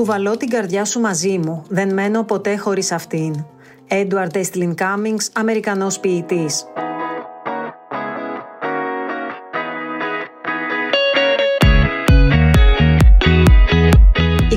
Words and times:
Κουβαλώ 0.00 0.36
την 0.36 0.48
καρδιά 0.48 0.84
σου 0.84 1.00
μαζί 1.00 1.38
μου, 1.38 1.64
δεν 1.68 1.94
μένω 1.94 2.22
ποτέ 2.22 2.56
χωρίς 2.56 2.92
αυτήν. 2.92 3.44
Έντουαρντ 3.88 4.36
Έστλιν 4.36 4.74
Κάμινγκς, 4.74 5.30
Αμερικανός 5.32 6.00
ποιητής. 6.00 6.64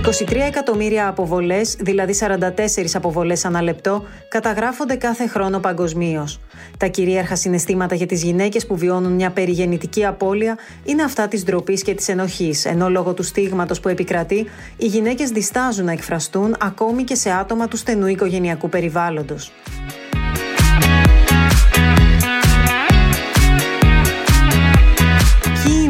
23 0.04 0.36
εκατομμύρια 0.48 1.08
αποβολές, 1.08 1.76
δηλαδή 1.80 2.14
44 2.20 2.50
αποβολές 2.94 3.46
ανά 3.46 3.62
λεπτό, 3.62 4.04
καταγράφονται 4.28 4.96
κάθε 4.96 5.28
χρόνο 5.28 5.60
παγκοσμίως. 5.60 6.40
Τα 6.78 6.88
κυρίαρχα 6.88 7.36
συναισθήματα 7.36 7.96
για 7.96 8.06
τις 8.06 8.24
γυναίκες 8.24 8.66
που 8.66 8.78
βιώνουν 8.78 9.12
μια 9.12 9.32
περιγεννητική 9.32 10.06
απώλεια 10.06 10.58
είναι 10.84 11.04
αυτά 11.04 11.28
της 11.28 11.44
ντροπής 11.44 11.84
και 11.84 11.94
της 11.94 12.08
ενοχής, 12.08 12.66
ενώ 12.66 12.90
λόγω 12.90 13.14
του 13.14 13.24
στίγματος 13.24 13.80
που 13.80 13.90
επικρατεί, 13.90 14.46
οι 14.78 14.86
γυναίκες 14.86 15.30
διστάζουν 15.30 15.86
να 15.86 15.92
εκφραστούν 15.92 16.56
ακόμη 16.60 17.04
και 17.04 17.16
σε 17.16 17.32
άτομα 17.32 17.68
του 17.68 17.78
στενού 17.78 18.08
οικογενειακού 18.08 18.70
περιβάλλοντος. 18.70 19.52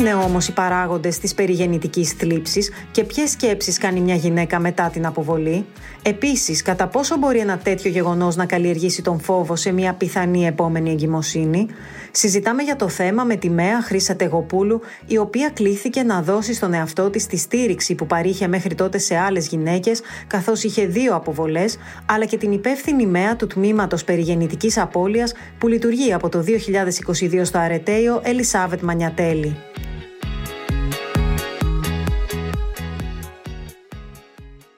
Είναι 0.04 0.14
όμως 0.14 0.48
οι 0.48 0.54
παράγοντες 0.54 1.20
της 1.20 1.34
περιγεννητικής 1.34 2.12
θλίψης 2.12 2.72
και 2.92 3.04
ποιες 3.04 3.30
σκέψεις 3.30 3.78
κάνει 3.78 4.00
μια 4.00 4.16
γυναίκα 4.16 4.60
μετά 4.60 4.90
την 4.90 5.06
αποβολή; 5.06 5.66
Επίσης, 6.02 6.62
κατά 6.62 6.88
πόσο 6.88 7.18
μπορεί 7.18 7.40
ένα 7.40 7.58
τέτοιο 7.58 7.92
γεγονός 7.92 8.36
να 8.36 8.46
καλλιεργήσει 8.46 9.02
τον 9.02 9.20
φόβο 9.20 9.56
σε 9.56 9.72
μια 9.72 9.94
πιθανή 9.94 10.46
επόμενη 10.46 10.92
εγκυμοσύνη; 10.92 11.68
Συζητάμε 12.16 12.64
για 12.64 12.76
το 12.76 12.90
θέμα 12.90 13.24
με 13.24 13.36
τη 13.36 13.50
Μέα 13.50 13.82
Χρήσα 13.82 14.16
Τεγοπούλου, 14.16 14.82
η 15.06 15.18
οποία 15.18 15.50
κλήθηκε 15.50 16.04
να 16.04 16.22
δώσει 16.22 16.54
στον 16.54 16.74
εαυτό 16.74 17.10
της 17.10 17.28
τη 17.28 17.38
στήριξη 17.38 17.96
που 17.96 18.06
παρήχε 18.06 18.48
μέχρι 18.48 18.76
τότε 18.76 18.98
σε 18.98 19.18
άλλες 19.18 19.48
γυναίκες, 19.48 20.02
καθώς 20.28 20.64
είχε 20.64 20.86
δύο 20.86 21.16
αποβολές, 21.16 21.78
αλλά 22.06 22.26
και 22.26 22.38
την 22.38 22.52
υπεύθυνη 22.52 23.06
Μέα 23.06 23.36
του 23.36 23.48
τμήματος 23.48 24.04
περιγεννητικής 24.04 24.78
απώλειας 24.78 25.34
που 25.58 25.68
λειτουργεί 25.68 26.14
από 26.14 26.30
το 26.30 26.42
2022 26.42 27.46
στο 27.46 27.58
Αρετέιο, 27.58 28.22
Ελισάβετ 28.24 28.82
Μανιατέλη. 28.82 29.58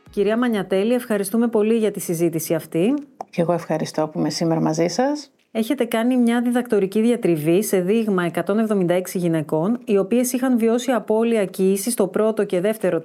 Κυρία 0.09 0.37
Μανιατέλη, 0.37 0.93
ευχαριστούμε 0.93 1.47
πολύ 1.47 1.77
για 1.77 1.91
τη 1.91 1.99
συζήτηση 1.99 2.53
αυτή. 2.53 2.93
Και 3.29 3.41
εγώ 3.41 3.53
ευχαριστώ 3.53 4.07
που 4.07 4.19
είμαι 4.19 4.29
σήμερα 4.29 4.61
μαζί 4.61 4.87
σας. 4.87 5.34
Έχετε 5.57 5.85
κάνει 5.85 6.17
μια 6.17 6.41
διδακτορική 6.41 7.01
διατριβή 7.01 7.63
σε 7.63 7.81
δείγμα 7.81 8.31
176 8.45 9.01
γυναικών, 9.13 9.79
οι 9.85 9.97
οποίες 9.97 10.33
είχαν 10.33 10.57
βιώσει 10.57 10.91
απώλεια 10.91 11.45
κοίηση 11.45 11.91
στο 11.91 12.07
πρώτο 12.07 12.43
και 12.43 12.61
δεύτερο 12.61 13.03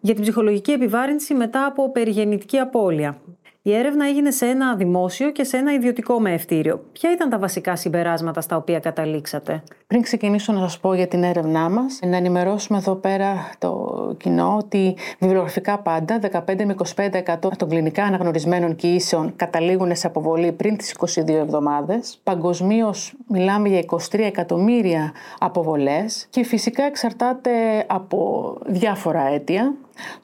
για 0.00 0.14
την 0.14 0.22
ψυχολογική 0.22 0.70
επιβάρυνση 0.70 1.34
μετά 1.34 1.66
από 1.66 1.92
περιγεννητική 1.92 2.58
απώλεια. 2.58 3.16
Η 3.64 3.74
έρευνα 3.74 4.06
έγινε 4.06 4.30
σε 4.30 4.46
ένα 4.46 4.76
δημόσιο 4.76 5.30
και 5.30 5.44
σε 5.44 5.56
ένα 5.56 5.72
ιδιωτικό 5.72 6.20
μεευτήριο. 6.20 6.84
Ποια 6.92 7.12
ήταν 7.12 7.30
τα 7.30 7.38
βασικά 7.38 7.76
συμπεράσματα 7.76 8.40
στα 8.40 8.56
οποία 8.56 8.78
καταλήξατε; 8.78 9.62
Πριν 9.86 10.02
ξεκινήσω 10.02 10.52
να 10.52 10.60
σας 10.60 10.78
πω 10.80 10.94
για 10.94 11.08
την 11.08 11.22
έρευνά 11.22 11.70
μας, 11.70 11.98
να 12.06 12.16
ενημερώσουμε 12.16 12.78
εδώ 12.78 12.94
πέρα 12.94 13.50
το 13.58 14.14
κοινό 14.18 14.56
ότι 14.56 14.96
βιβλιογραφικά 15.18 15.78
πάντα 15.78 16.18
15 16.18 16.64
με 16.64 16.74
25% 16.96 17.56
των 17.56 17.68
κλινικά 17.68 18.04
αναγνωρισμένων 18.04 18.76
κοιήσεων 18.76 19.32
καταλήγουν 19.36 19.96
σε 19.96 20.06
αποβολή 20.06 20.52
πριν 20.52 20.76
τις 20.76 20.94
22 20.98 21.28
εβδομάδες. 21.28 22.20
Παγκοσμίως 22.22 23.14
μιλάμε 23.28 23.68
για 23.68 23.84
23 23.86 24.18
εκατομμύρια 24.18 25.12
αποβολές 25.38 26.26
και 26.30 26.44
φυσικά 26.44 26.84
εξαρτάται 26.84 27.50
από 27.86 28.56
διάφορα 28.66 29.26
αίτια. 29.26 29.74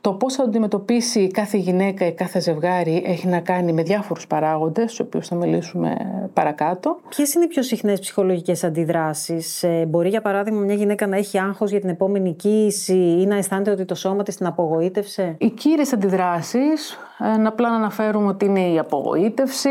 Το 0.00 0.12
πώς 0.12 0.34
θα 0.34 0.42
αντιμετωπίσει 0.42 1.28
κάθε 1.30 1.56
γυναίκα 1.56 2.06
ή 2.06 2.12
κάθε 2.12 2.40
ζευγάρι 2.40 3.02
έχει 3.06 3.26
να 3.26 3.40
κάνει 3.40 3.72
με 3.72 3.82
διάφορους 3.82 4.26
παράγοντες, 4.26 4.84
στους 4.84 5.06
οποίους 5.06 5.28
θα 5.28 5.34
μιλήσουμε 5.34 5.96
παρακάτω. 6.32 7.00
Ποιες 7.08 7.34
είναι 7.34 7.44
οι 7.44 7.48
πιο 7.48 7.62
συχνές 7.62 8.00
ψυχολογικές 8.00 8.64
αντιδράσεις; 8.64 9.62
Ε, 9.62 9.86
μπορεί 9.88 10.08
για 10.08 10.20
παράδειγμα 10.22 10.60
μια 10.60 10.74
γυναίκα 10.74 11.06
να 11.06 11.16
έχει 11.16 11.38
άγχος 11.38 11.70
για 11.70 11.80
την 11.80 11.88
επόμενη 11.88 12.34
κοίηση 12.34 13.16
ή 13.20 13.26
να 13.26 13.36
αισθάνεται 13.36 13.70
ότι 13.70 13.84
το 13.84 13.94
σώμα 13.94 14.22
της 14.22 14.36
την 14.36 14.46
απογοήτευσε; 14.46 15.34
Οι 15.38 15.50
κύριες 15.50 15.92
αντιδράσεις, 15.92 16.98
ε, 17.18 17.36
να 17.36 17.48
απλά 17.48 17.70
να 17.70 17.76
αναφέρουμε 17.76 18.28
ότι 18.28 18.44
είναι 18.44 18.68
η 18.68 18.78
απογοήτευση, 18.78 19.70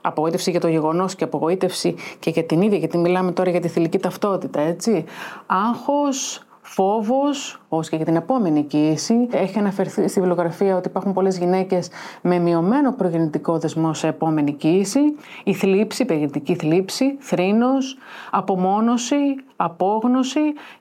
απογοήτευση 0.00 0.50
για 0.50 0.60
το 0.60 0.68
γεγονός 0.68 1.14
και 1.14 1.24
απογοήτευση 1.24 1.94
και 2.18 2.30
για 2.30 2.44
την 2.44 2.62
ίδια, 2.62 2.78
γιατί 2.78 2.98
μιλάμε 2.98 3.32
τώρα 3.32 3.50
για 3.50 3.60
τη 3.60 3.68
θηλυκή 3.68 3.98
ταυτότητα, 3.98 4.60
έτσι. 4.60 5.04
Άγχος, 5.46 6.42
φόβος, 6.68 7.60
όπως 7.68 7.88
και 7.88 7.96
για 7.96 8.04
την 8.04 8.16
επόμενη 8.16 8.62
κοίηση. 8.62 9.28
Έχει 9.30 9.58
αναφερθεί 9.58 10.08
στη 10.08 10.20
βιβλιογραφία 10.20 10.76
ότι 10.76 10.88
υπάρχουν 10.88 11.12
πολλές 11.12 11.38
γυναίκες 11.38 11.88
με 12.22 12.38
μειωμένο 12.38 12.92
προγεννητικό 12.92 13.58
δεσμό 13.58 13.94
σε 13.94 14.08
επόμενη 14.08 14.52
κοίηση. 14.52 15.00
Η 15.44 15.54
θλίψη, 15.54 16.02
η 16.02 16.04
περιγεννητική 16.04 16.54
θλίψη, 16.54 17.16
θρήνος, 17.18 17.96
απομόνωση, 18.30 19.16
απόγνωση 19.56 20.40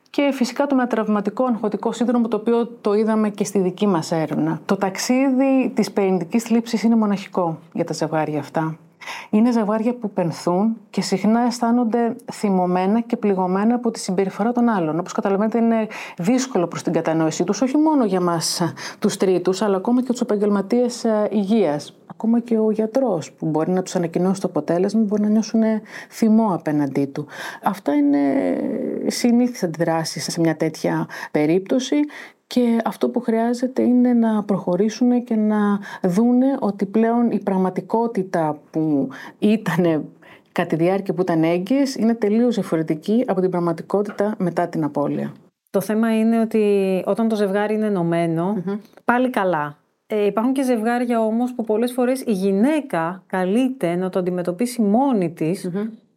και 0.10 0.30
φυσικά 0.34 0.68
το 0.68 0.76
μετραυματικό 0.76 1.46
αγχωτικό 1.46 1.92
σύνδρομο 1.92 2.28
το 2.28 2.38
οποίο 2.38 2.68
το 2.82 2.94
είδαμε 2.94 3.30
και 3.30 3.44
στη 3.44 3.60
δική 3.60 3.88
μας 3.88 4.12
έρευνα. 4.12 4.62
Το 4.66 4.76
ταξίδι 4.76 5.72
της 5.74 5.92
περιγεννητικής 5.92 6.44
θλίψης 6.44 6.84
είναι 6.84 6.96
μοναχικό 6.96 7.60
για 7.74 7.84
τα 7.84 7.94
ζευγάρια 7.94 8.40
αυτά. 8.40 8.78
Είναι 9.30 9.52
ζευγάρια 9.52 9.94
που 9.94 10.10
πενθούν 10.10 10.78
και 10.90 11.02
συχνά 11.02 11.42
αισθάνονται 11.42 12.16
θυμωμένα 12.32 13.00
και 13.00 13.18
πληγωμένα 13.18 13.76
από 13.76 13.92
τη 13.92 14.00
συμπεριφορά 14.00 14.52
των 14.52 14.70
άλλων. 14.70 15.00
Όπως 15.00 15.12
καταλαβαίνετε, 15.12 15.58
είναι 15.58 15.88
δύσκολο 16.18 16.68
προς 16.68 16.84
την 16.84 16.94
κατανόησή 16.94 17.44
τους, 17.44 17.62
όχι 17.62 17.78
μόνο 17.78 18.06
για 18.06 18.22
μας 18.22 18.74
τους 19.00 19.18
τρίτους, 19.18 19.62
αλλά 19.62 19.78
ακόμα 19.78 20.02
και 20.02 20.12
τους 20.12 20.22
επαγγελματίες 20.22 21.06
υγείας. 21.30 21.98
Ακόμα 22.08 22.40
και 22.40 22.58
ο 22.58 22.72
γιατρός 22.72 23.32
που 23.32 23.46
μπορεί 23.46 23.72
να 23.72 23.84
τους 23.84 23.96
ανακοινώσει 23.96 24.42
το 24.42 24.48
αποτέλεσμα, 24.48 25.02
μπορεί 25.02 25.22
να 25.22 25.30
νιώσουν 25.30 25.62
θυμό 26.10 26.54
απέναντί 26.54 27.06
του. 27.06 27.26
Αυτά 27.64 27.94
είναι 27.94 28.20
συνήθεις 29.08 29.64
αντιδράσεις 29.64 30.24
σε 30.24 30.40
μια 30.40 30.56
τέτοια 30.56 31.08
περίπτωση 31.32 31.96
και 32.48 32.78
αυτό 32.86 33.10
που 33.10 33.20
χρειάζεται 33.20 33.82
είναι 33.82 34.14
να 34.14 34.44
προχωρήσουν 34.44 35.24
και 35.24 35.36
να 35.36 35.80
δούνε 36.04 36.58
ότι 36.60 36.86
πλέον 36.86 37.32
η 37.32 37.40
πραγματικότητα 37.40 38.60
που 38.72 39.10
ήταν 39.40 40.10
κατά 40.52 40.68
τη 40.68 40.76
διάρκεια 40.76 41.14
που 41.14 41.22
ήταν 41.22 41.44
έγκυες 41.44 41.96
είναι 41.96 42.16
τελείως 42.16 42.56
διαφορετική 42.56 43.24
από 43.28 43.42
την 43.42 43.50
πραγματικότητα 43.50 44.36
μετά 44.38 44.68
την 44.68 44.84
απώλεια. 44.84 45.34
Το 45.70 45.82
θέμα 45.82 46.20
είναι 46.20 46.40
ότι 46.40 47.04
όταν 47.06 47.28
το 47.28 47.36
ζευγάρι 47.36 47.74
είναι 47.74 47.90
πάλι 49.06 49.30
καλά. 49.30 49.78
Ε, 50.08 50.26
υπάρχουν 50.26 50.54
και 50.54 50.64
ζευγάρια 50.64 51.22
όμως 51.22 51.54
που 51.54 51.64
πολλές 51.64 51.92
φορές 51.92 52.22
η 52.22 52.32
γυναίκα 52.32 53.24
καλείται 53.28 53.96
να 53.96 54.10
το 54.10 54.20
αντιμετωπίσει 54.20 54.82
μόνη 54.82 55.32
της 55.32 55.70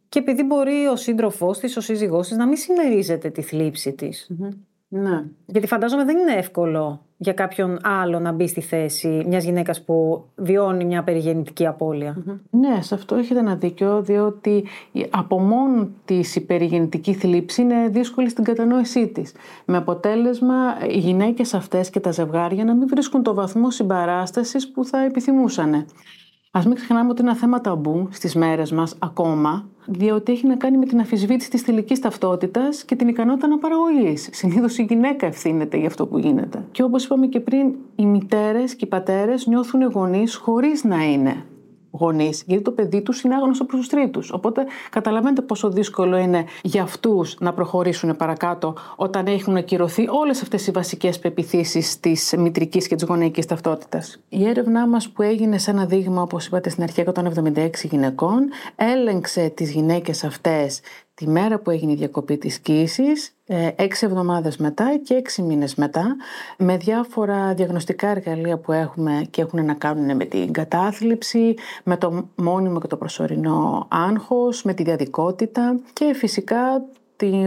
και 0.08 0.18
επειδή 0.18 0.42
μπορεί 0.42 0.86
ο 0.86 0.96
σύντροφός 0.96 1.58
της, 1.58 1.76
ο 1.76 1.80
σύζυγός 1.80 2.28
της 2.28 2.36
να 2.36 2.46
μην 2.46 2.56
συμμερίζεται 2.56 3.30
τη 3.30 3.42
θλίψη 3.42 3.92
της. 3.92 4.30
Ναι. 4.92 5.24
Γιατί 5.46 5.66
φαντάζομαι 5.66 6.04
δεν 6.04 6.18
είναι 6.18 6.32
εύκολο 6.32 7.00
για 7.22 7.32
κάποιον 7.32 7.78
άλλο 7.82 8.18
να 8.18 8.32
μπει 8.32 8.46
στη 8.46 8.60
θέση 8.60 9.24
μιας 9.26 9.44
γυναίκας 9.44 9.82
που 9.84 10.24
βιώνει 10.36 10.84
μια 10.84 11.02
περιγεννητική 11.02 11.68
Ναι, 12.50 12.82
σε 12.82 12.94
αυτό 12.94 13.14
έχετε 13.14 13.40
ένα 13.40 13.54
δίκιο, 13.54 14.02
διότι 14.02 14.64
από 15.10 15.40
μόνο 15.40 15.88
της 16.04 16.36
η 16.36 16.40
περιγεννητική 16.40 17.14
θλίψη 17.14 17.62
είναι 17.62 17.88
δύσκολη 17.88 18.28
στην 18.28 18.44
κατανόησή 18.44 19.08
της. 19.08 19.34
Με 19.64 19.76
αποτέλεσμα 19.76 20.54
οι 20.90 20.98
γυναίκες 20.98 21.54
αυτές 21.54 21.90
και 21.90 22.00
τα 22.00 22.10
ζευγάρια 22.10 22.64
να 22.64 22.74
μην 22.74 22.88
βρίσκουν 22.88 23.22
το 23.22 23.34
βαθμό 23.34 23.70
συμπαράστασης 23.70 24.70
που 24.70 24.84
θα 24.84 25.04
επιθυμούσαν. 25.04 25.86
Α 26.52 26.60
μην 26.64 26.74
ξεχνάμε 26.74 27.10
ότι 27.10 27.20
είναι 27.20 27.30
ένα 27.30 27.38
θέμα 27.38 27.60
ταμπού 27.60 28.08
στις 28.10 28.34
μέρες 28.34 28.72
μας 28.72 28.96
ακόμα, 28.98 29.68
διότι 29.86 30.32
έχει 30.32 30.46
να 30.46 30.56
κάνει 30.56 30.76
με 30.76 30.86
την 30.86 31.00
αφισβήτηση 31.00 31.50
της 31.50 31.62
θηλυκής 31.62 31.98
ταυτότητας 31.98 32.84
και 32.84 32.96
την 32.96 33.08
ικανότητα 33.08 33.46
αναπαραγωγής. 33.46 34.28
Συνήθως 34.32 34.78
η 34.78 34.82
γυναίκα 34.82 35.26
ευθύνεται 35.26 35.76
για 35.76 35.86
αυτό 35.86 36.06
που 36.06 36.18
γίνεται. 36.18 36.64
Και 36.72 36.82
όπως 36.82 37.04
είπαμε 37.04 37.26
και 37.26 37.40
πριν, 37.40 37.74
οι 37.96 38.06
μητέρες 38.06 38.74
και 38.74 38.84
οι 38.84 38.88
πατέρες 38.88 39.46
νιώθουν 39.46 39.82
γονείς 39.82 40.34
χωρίς 40.36 40.84
να 40.84 41.04
είναι 41.04 41.44
γονείς, 41.90 42.42
γιατί 42.46 42.62
το 42.62 42.70
παιδί 42.70 43.02
τους 43.02 43.22
είναι 43.22 43.34
άγνωστο 43.34 43.64
προς 43.64 43.78
τους 43.78 43.88
τρίτους. 43.88 44.32
Οπότε 44.32 44.64
καταλαβαίνετε 44.90 45.42
πόσο 45.42 45.70
δύσκολο 45.70 46.16
είναι 46.16 46.44
για 46.62 46.82
αυτούς 46.82 47.36
να 47.40 47.52
προχωρήσουν 47.52 48.16
παρακάτω 48.16 48.74
όταν 48.96 49.26
έχουν 49.26 49.56
ακυρωθεί 49.56 50.08
όλες 50.08 50.42
αυτές 50.42 50.66
οι 50.66 50.70
βασικές 50.70 51.18
πεπιθήσεις 51.18 52.00
της 52.00 52.34
μητρικής 52.38 52.88
και 52.88 52.94
της 52.94 53.04
γονεϊκής 53.04 53.46
ταυτότητας. 53.46 54.20
Η 54.28 54.48
έρευνά 54.48 54.86
μας 54.86 55.08
που 55.08 55.22
έγινε 55.22 55.58
σε 55.58 55.70
ένα 55.70 55.86
δείγμα, 55.86 56.22
όπως 56.22 56.46
είπατε 56.46 56.70
στην 56.70 56.82
αρχή, 56.82 57.00
176 57.00 57.88
γυναικών, 57.88 58.48
έλεγξε 58.76 59.48
τις 59.48 59.70
γυναίκες 59.70 60.24
αυτές 60.24 60.80
τη 61.20 61.28
μέρα 61.28 61.58
που 61.58 61.70
έγινε 61.70 61.92
η 61.92 61.94
διακοπή 61.94 62.38
της 62.38 62.58
κοίησης, 62.58 63.34
ε, 63.46 63.70
έξι 63.76 64.06
εβδομάδες 64.06 64.56
μετά 64.56 65.00
και 65.04 65.14
έξι 65.14 65.42
μήνες 65.42 65.74
μετά, 65.74 66.16
με 66.58 66.76
διάφορα 66.76 67.54
διαγνωστικά 67.54 68.08
εργαλεία 68.08 68.58
που 68.58 68.72
έχουμε 68.72 69.26
και 69.30 69.42
έχουν 69.42 69.64
να 69.64 69.74
κάνουν 69.74 70.16
με 70.16 70.24
την 70.24 70.52
κατάθλιψη, 70.52 71.54
με 71.84 71.96
το 71.96 72.28
μόνιμο 72.34 72.80
και 72.80 72.86
το 72.86 72.96
προσωρινό 72.96 73.86
άγχος, 73.90 74.62
με 74.62 74.74
τη 74.74 74.82
διαδικότητα 74.82 75.80
και 75.92 76.14
φυσικά 76.14 76.84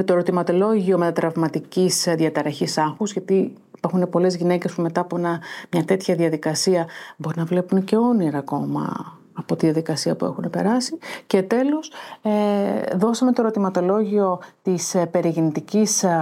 το 0.06 0.14
ερωτηματολόγιο 0.14 0.98
μετατραυματικής 0.98 2.08
διαταραχής 2.18 2.78
άγχους, 2.78 3.12
γιατί 3.12 3.54
Υπάρχουν 3.78 4.10
πολλές 4.10 4.36
γυναίκες 4.36 4.74
που 4.74 4.81
μετά 4.81 5.02
από 5.02 5.18
μια 5.72 5.86
τέτοια 5.86 6.16
διαδικασία 6.16 6.88
μπορεί 7.18 7.38
να 7.38 7.46
βλέπουν 7.46 7.84
και 7.84 7.96
όνειρα 7.96 8.38
ακόμα 8.38 9.18
από 9.33 9.56
τη 9.56 9.65
διαδικασία 9.65 10.15
που 10.15 10.25
έχουν 10.25 10.50
περάσει. 10.50 10.97
Και 11.27 11.41
τέλος, 11.41 11.91
ε, 12.21 12.30
δώσαμε 12.95 13.31
το 13.31 13.41
ερωτηματολόγιο 13.41 14.39
της 14.62 14.95
ε, 14.95 15.06
περιγυννητικής 15.06 16.03
ε, 16.03 16.18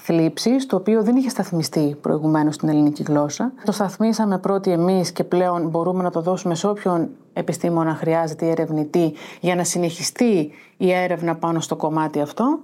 θλίψης, 0.00 0.66
το 0.66 0.76
οποίο 0.76 1.02
δεν 1.02 1.16
είχε 1.16 1.28
σταθμιστεί 1.28 1.96
προηγουμένως 2.00 2.54
στην 2.54 2.68
ελληνική 2.68 3.02
γλώσσα. 3.02 3.52
Το 3.64 3.72
σταθμίσαμε 3.72 4.38
πρώτοι 4.38 4.70
εμείς 4.70 5.12
και 5.12 5.24
πλέον 5.24 5.68
μπορούμε 5.68 6.02
να 6.02 6.10
το 6.10 6.20
δώσουμε 6.20 6.54
σε 6.54 6.68
όποιον 6.68 7.08
επιστήμονα 7.32 7.94
χρειάζεται 7.94 8.46
ή 8.46 8.50
ερευνητή 8.50 9.12
για 9.40 9.54
να 9.54 9.64
συνεχιστεί 9.64 10.50
η 10.76 10.92
έρευνα 10.92 11.36
πάνω 11.36 11.60
στο 11.60 11.76
κομμάτι 11.76 12.20
αυτό. 12.20 12.58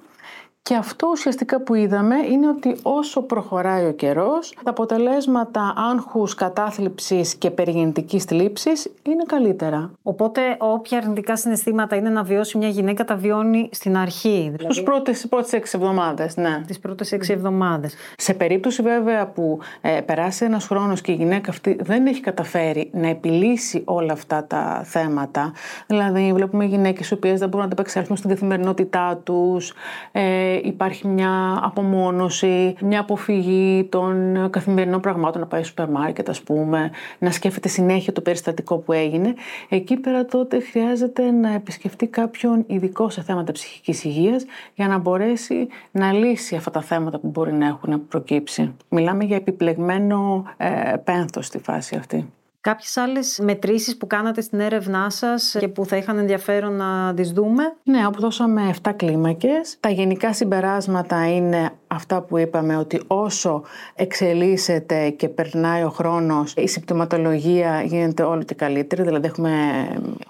Και 0.69 0.75
αυτό 0.75 1.09
ουσιαστικά 1.11 1.61
που 1.61 1.75
είδαμε 1.75 2.15
είναι 2.31 2.49
ότι 2.49 2.77
όσο 2.83 3.23
προχωράει 3.23 3.87
ο 3.87 3.93
καιρός, 3.93 4.55
τα 4.65 4.71
αποτελέσματα 4.71 5.75
άγχους, 5.77 6.35
κατάθλιψης 6.35 7.35
και 7.35 7.51
περιγεννητικής 7.51 8.25
θλίψης 8.25 8.91
είναι 9.03 9.23
καλύτερα. 9.27 9.91
Οπότε 10.03 10.41
όποια 10.59 10.99
αρνητικά 10.99 11.37
συναισθήματα 11.37 11.97
είναι 11.97 12.09
να 12.09 12.23
βιώσει 12.23 12.59
μια 12.59 12.69
γυναίκα 12.69 13.05
τα 13.05 13.17
βιώνει 13.17 13.69
στην 13.73 13.97
αρχή. 13.97 14.43
Δηλαδή... 14.57 14.63
Στους 14.63 14.83
πρώτες, 14.83 15.27
πρώτες 15.29 15.53
έξι 15.53 15.79
εβδομάδες, 15.81 16.37
ναι. 16.37 16.63
Τις 16.67 16.79
πρώτες 16.79 17.13
έξι 17.13 17.33
εβδομάδες. 17.33 17.95
Σε 18.17 18.35
περίπτωση 18.35 18.83
βέβαια 18.83 19.27
που 19.27 19.59
ε, 19.81 20.01
περάσει 20.01 20.45
ένας 20.45 20.67
χρόνος 20.67 21.01
και 21.01 21.13
η 21.13 21.15
γυναίκα 21.15 21.51
αυτή 21.51 21.77
δεν 21.81 22.07
έχει 22.07 22.21
καταφέρει 22.21 22.91
να 22.93 23.09
επιλύσει 23.09 23.83
όλα 23.85 24.13
αυτά 24.13 24.45
τα 24.45 24.83
θέματα, 24.85 25.53
δηλαδή 25.87 26.33
βλέπουμε 26.33 26.65
γυναίκες 26.65 27.11
οι 27.11 27.15
οποίες 27.15 27.39
δεν 27.39 27.49
μπορούν 27.49 27.69
να 27.69 27.75
τα 27.75 27.81
επεξέλθουν 27.81 28.17
στην 28.17 28.31
καθημερινότητά 28.31 29.21
τους, 29.25 29.73
ε, 30.13 30.57
υπάρχει 30.65 31.07
μια 31.07 31.61
απομόνωση, 31.63 32.75
μια 32.81 33.01
αποφυγή 33.01 33.85
των 33.85 34.37
καθημερινών 34.51 35.01
πραγμάτων, 35.01 35.41
να 35.41 35.47
πάει 35.47 35.63
στο 35.63 35.69
σούπερ 35.69 35.89
μάρκετ, 35.89 36.29
ας 36.29 36.41
πούμε, 36.41 36.91
να 37.19 37.31
σκέφτεται 37.31 37.69
συνέχεια 37.69 38.13
το 38.13 38.21
περιστατικό 38.21 38.77
που 38.77 38.93
έγινε. 38.93 39.35
Εκεί 39.69 39.97
πέρα 39.97 40.25
τότε 40.25 40.61
χρειάζεται 40.61 41.31
να 41.31 41.55
επισκεφτεί 41.55 42.07
κάποιον 42.07 42.65
ειδικό 42.67 43.11
σε 43.11 43.23
θέματα 43.23 43.53
ψυχικής 43.53 44.05
υγείας 44.05 44.45
για 44.75 44.89
να 44.89 44.99
μπορέσει 44.99 45.69
να 45.91 46.13
λύσει 46.13 46.57
αυτά 46.57 46.71
τα 46.71 46.81
θέματα 46.81 47.19
που 47.19 47.29
μπορεί 47.29 47.53
να 47.53 47.67
έχουν 47.67 48.09
προκύψει. 48.09 48.75
Μιλάμε 48.89 49.25
για 49.25 49.37
επιπλεγμένο 49.37 50.45
ε, 50.57 50.95
πένθος 51.05 51.47
στη 51.47 51.59
φάση 51.59 51.97
αυτή. 51.97 52.29
Κάποιες 52.69 52.97
άλλες 52.97 53.39
μετρήσεις 53.43 53.97
που 53.97 54.07
κάνατε 54.07 54.41
στην 54.41 54.61
έρευνά 54.61 55.11
σας 55.11 55.57
και 55.59 55.69
που 55.69 55.87
θα 55.87 55.97
είχαν 55.97 56.19
ενδιαφέρον 56.19 56.73
να 56.73 57.15
τις 57.15 57.33
δούμε; 57.33 57.63
Ναι, 57.83 58.07
όπου 58.07 58.21
δώσαμε 58.21 58.75
7 58.83 58.93
κλίμακες. 58.97 59.77
Τα 59.81 59.89
γενικά 59.89 60.33
συμπεράσματα 60.33 61.35
είναι 61.35 61.71
αυτά 61.89 62.21
που 62.21 62.39
είπαμε 62.39 62.77
ότι 62.77 63.01
όσο 63.07 63.63
εξελίσσεται 63.95 65.11
και 65.11 65.29
περνάει 65.29 65.83
ο 65.83 65.91
χρόνος 65.91 66.55
η 66.57 66.67
συμπτωματολογία 66.67 67.83
γίνεται 67.83 68.23
όλο 68.23 68.43
και 68.43 68.55
καλύτερη 68.55 69.03
δηλαδή 69.03 69.27
έχουμε 69.27 69.51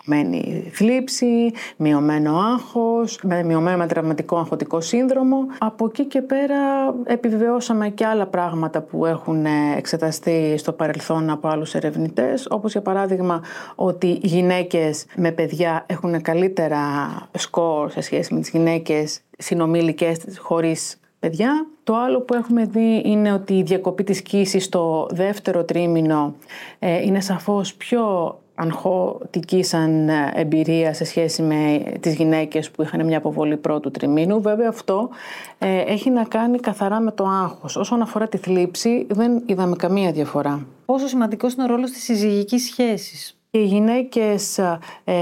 μειωμένη 0.06 0.70
θλίψη, 0.72 1.52
μειωμένο 1.76 2.38
άγχος, 2.38 3.20
με 3.22 3.42
μειωμένο 3.42 3.76
με 3.76 3.86
τραυματικό 3.86 4.36
αγχωτικό 4.36 4.80
σύνδρομο. 4.80 5.46
Από 5.58 5.84
εκεί 5.84 6.04
και 6.04 6.22
πέρα 6.22 6.56
επιβεβαιώσαμε 7.04 7.88
και 7.88 8.06
άλλα 8.06 8.26
πράγματα 8.26 8.80
που 8.80 9.06
έχουν 9.06 9.46
εξεταστεί 9.76 10.54
στο 10.58 10.72
παρελθόν 10.72 11.30
από 11.30 11.48
άλλους 11.48 11.74
ερευνητές 11.74 12.46
όπως 12.50 12.72
για 12.72 12.82
παράδειγμα 12.82 13.42
ότι 13.74 14.18
γυναίκες 14.22 15.06
με 15.16 15.30
παιδιά 15.30 15.84
έχουν 15.86 16.22
καλύτερα 16.22 16.80
σκορ 17.38 17.90
σε 17.90 18.00
σχέση 18.00 18.34
με 18.34 18.40
τις 18.40 18.50
γυναίκες 18.50 19.20
συνομήλικες 19.38 20.18
χωρίς 20.38 20.98
παιδιά. 21.18 21.66
Το 21.84 21.96
άλλο 21.96 22.20
που 22.20 22.34
έχουμε 22.34 22.64
δει 22.64 23.02
είναι 23.04 23.32
ότι 23.32 23.54
η 23.54 23.62
διακοπή 23.62 24.04
της 24.04 24.22
κοίησης 24.22 24.64
στο 24.64 25.08
δεύτερο 25.10 25.64
τρίμηνο 25.64 26.34
ε, 26.78 27.02
είναι 27.02 27.20
σαφώς 27.20 27.74
πιο 27.74 28.34
αγχωτική 28.54 29.62
σαν 29.62 30.08
εμπειρία 30.34 30.94
σε 30.94 31.04
σχέση 31.04 31.42
με 31.42 31.82
τις 32.00 32.14
γυναίκες 32.14 32.70
που 32.70 32.82
είχαν 32.82 33.06
μια 33.06 33.18
αποβολή 33.18 33.56
πρώτου 33.56 33.90
τριμήνου. 33.90 34.40
Βέβαια 34.40 34.68
αυτό 34.68 35.08
ε, 35.58 35.80
έχει 35.80 36.10
να 36.10 36.24
κάνει 36.24 36.58
καθαρά 36.58 37.00
με 37.00 37.12
το 37.12 37.24
άγχος. 37.24 37.76
Όσον 37.76 38.02
αφορά 38.02 38.28
τη 38.28 38.36
θλίψη 38.36 39.06
δεν 39.10 39.42
είδαμε 39.46 39.76
καμία 39.76 40.12
διαφορά. 40.12 40.66
Πόσο 40.84 41.06
σημαντικός 41.06 41.54
είναι 41.54 41.62
ο 41.62 41.66
ρόλος 41.66 41.90
της 41.90 42.02
συζυγικής 42.02 42.64
σχέσης; 42.64 43.37
Οι 43.50 43.64
γυναίκες 43.64 44.58
ε, 44.58 44.78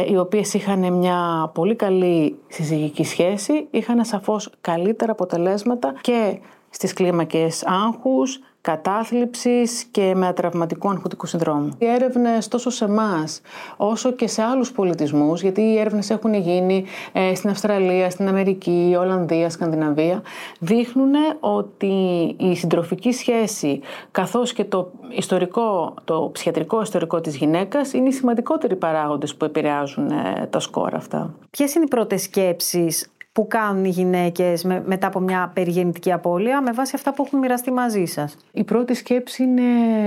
οι 0.09 0.17
οποίες 0.17 0.55
είχαν 0.55 0.93
μια 0.93 1.51
πολύ 1.55 1.75
καλή 1.75 2.39
συζυγική 2.49 3.05
σχέση 3.05 3.67
είχαν 3.71 4.05
σαφώς 4.05 4.51
καλύτερα 4.61 5.13
αποτελέσματα 5.13 5.95
και 6.01 6.39
στις 6.71 6.93
κλίμακες 6.93 7.65
άγχους, 7.67 8.39
κατάθλιψης 8.67 9.85
και 9.91 10.13
με 10.17 10.27
ατραυματικού 10.27 10.89
αγχωτικού 10.89 11.27
συνδρόμου. 11.27 11.69
Οι 11.79 11.87
έρευνες 11.87 12.49
τόσο 12.49 12.71
σε 12.71 12.85
εμάς 12.85 13.41
όσο 13.77 14.13
και 14.13 14.27
σε 14.27 14.43
άλλους 14.43 14.73
πολιτισμούς, 14.73 15.43
γιατί 15.43 15.61
οι 15.61 15.79
έρευνες 15.79 16.11
έχουν 16.11 16.35
γίνει 16.35 16.85
ε, 17.13 17.35
στην 17.35 17.51
Αυστραλία, 17.51 18.11
στην 18.11 18.29
Αμερική, 18.29 18.97
Ολλανδία, 18.99 19.51
Σκανδιναβία, 19.51 20.23
δείχνουν 20.59 21.13
ότι 21.41 21.95
η 22.39 22.57
συντροφική 22.57 23.13
σχέση 23.13 23.81
καθώς 24.11 24.53
και 24.53 24.65
το 24.65 24.91
ιστορικό, 25.11 25.95
το 26.05 26.31
ψυχιατρικό 26.33 26.83
ιστορικό 26.83 27.21
της 27.21 27.37
γυναίκας 27.37 27.93
είναι 27.93 28.09
οι 28.09 28.13
σημαντικότεροι 28.13 28.77
παράγοντες 28.77 29.35
που 29.35 29.45
επηρεάζουν 29.45 30.11
ε, 30.11 30.47
τα 30.51 30.61
σκόρ 30.61 30.95
αυτά. 30.95 31.35
Ποιες 31.51 31.75
είναι 31.75 31.85
οι 31.85 31.89
πρώτες 31.89 32.23
σκέψεις 32.23 33.11
που 33.37 33.47
κάνουν 33.47 33.85
οι 33.85 33.89
γυναίκες 33.89 34.65
μετά 34.65 35.07
από 35.07 35.21
μια 35.21 35.51
περιγεννητική 35.55 36.13
απώλεια 36.13 36.63
με 36.63 36.73
βάση 36.73 36.93
αυτά 36.95 37.15
που 37.15 37.23
έχουν 37.27 37.39
μοιραστεί 37.39 37.71
μαζί 37.71 38.05
σας; 38.05 38.37
Η 38.53 38.65
πρώτη 38.65 38.95
σκέψη 38.95 39.43
είναι 39.43 39.63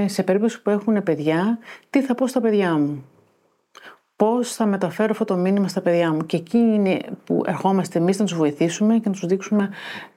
σε 0.07 0.23
περίπτωση 0.23 0.61
που 0.61 0.69
έχουν 0.69 1.03
παιδιά, 1.03 1.59
τι 1.89 2.01
θα 2.01 2.15
πω 2.15 2.27
στα 2.27 2.41
παιδιά 2.41 2.77
μου; 2.77 3.05
Πώς 4.15 4.53
θα 4.53 4.65
μεταφέρω 4.65 5.09
αυτό 5.11 5.25
το 5.25 5.35
μήνυμα 5.35 5.67
στα 5.67 5.81
παιδιά 5.81 6.13
μου; 6.13 6.25
Και 6.25 6.37
εκεί 6.37 6.57
είναι 6.57 6.99
που 7.23 7.41
ερχόμαστε 7.45 7.99
εμείς 7.99 8.19
να 8.19 8.25
τους 8.25 8.35
βοηθήσουμε 8.35 8.93
και 8.93 9.01
να 9.05 9.11
τους 9.11 9.25
δείξουμε 9.25 9.69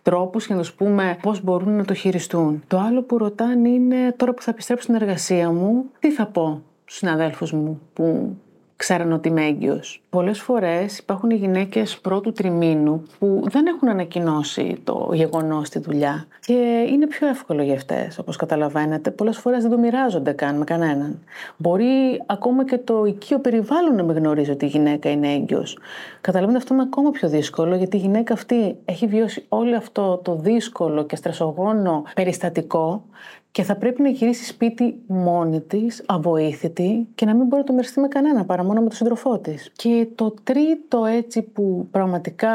τρόπους 0.02 0.46
και 0.46 0.54
να 0.54 0.60
τους 0.60 0.72
πούμε 0.72 1.18
πώς 1.22 1.42
μπορούν 1.42 1.76
να 1.76 1.84
το 1.84 1.94
χειριστούν. 1.94 2.62
Το 2.66 2.78
άλλο 2.78 3.02
που 3.02 3.18
ρωτάνε 3.18 3.68
είναι 3.68 4.12
τώρα 4.16 4.34
που 4.34 4.42
θα 4.42 4.50
επιστρέψω 4.50 4.84
στην 4.84 4.94
εργασία 4.94 5.50
μου, 5.50 5.84
τι 5.98 6.10
θα 6.10 6.26
πω 6.26 6.62
στους 6.84 6.96
συναδέλφους 6.98 7.52
μου 7.52 7.80
που 7.92 8.36
ξέραν 8.82 9.12
ότι 9.12 9.28
είμαι 9.28 9.44
έγκυος. 9.44 10.02
Πολλές 10.10 10.40
φορές 10.40 10.98
υπάρχουν 10.98 11.30
οι 11.30 11.34
γυναίκες 11.34 11.98
πρώτου 11.98 12.32
τριμήνου 12.32 13.02
που 13.18 13.42
δεν 13.50 13.66
έχουν 13.66 13.88
ανακοινώσει 13.88 14.80
το 14.84 15.10
γεγονός 15.12 15.66
στη 15.66 15.78
δουλειά 15.78 16.26
και 16.40 16.86
είναι 16.92 17.06
πιο 17.06 17.28
εύκολο 17.28 17.62
για 17.62 17.74
αυτές, 17.74 18.18
όπως 18.18 18.36
καταλαβαίνετε. 18.36 19.10
Πολλές 19.10 19.38
φορές 19.38 19.62
δεν 19.62 19.70
το 19.70 19.78
μοιράζονται 19.78 20.32
καν 20.32 20.56
με 20.56 20.64
κανέναν. 20.64 21.18
Μπορεί 21.56 22.22
ακόμα 22.26 22.64
και 22.64 22.78
το 22.78 23.04
οικείο 23.04 23.38
περιβάλλον 23.38 23.94
να 23.94 24.02
μην 24.02 24.16
γνωρίζει 24.16 24.50
ότι 24.50 24.64
η 24.64 24.68
γυναίκα 24.68 25.10
είναι 25.10 25.32
έγκυος. 25.32 25.78
Καταλαβαίνετε 26.20 26.62
αυτό 26.62 26.74
είναι 26.74 26.82
ακόμα 26.82 27.10
πιο 27.10 27.28
δύσκολο 27.28 27.76
γιατί 27.76 27.96
η 27.96 28.00
γυναίκα 28.00 28.34
αυτή 28.34 28.76
έχει 28.84 29.06
βιώσει 29.06 29.44
όλο 29.48 29.76
αυτό 29.76 30.20
το 30.24 30.34
δύσκολο 30.34 31.04
και 31.04 31.16
στρεσογόνο 31.16 32.02
περιστατικό 32.14 33.04
και 33.52 33.62
θα 33.62 33.76
πρέπει 33.76 34.02
να 34.02 34.08
γυρίσεις 34.08 34.46
σπίτι 34.48 34.94
μόνη 35.06 35.60
της, 35.60 36.02
αβοήθητη 36.06 37.08
και 37.14 37.26
να 37.26 37.34
μην 37.34 37.46
μπορεί 37.46 37.60
να 37.60 37.66
το 37.66 37.72
μοιραστεί 37.72 38.00
με 38.00 38.08
κανένα 38.08 38.44
παρά 38.44 38.64
μόνο 38.64 38.80
με 38.80 38.86
τον 38.86 38.96
σύντροφό 38.96 39.38
της. 39.38 39.72
Και 39.76 40.08
το 40.14 40.34
τρίτο 40.42 41.04
έτσι 41.04 41.42
που 41.42 41.88
πραγματικά 41.90 42.50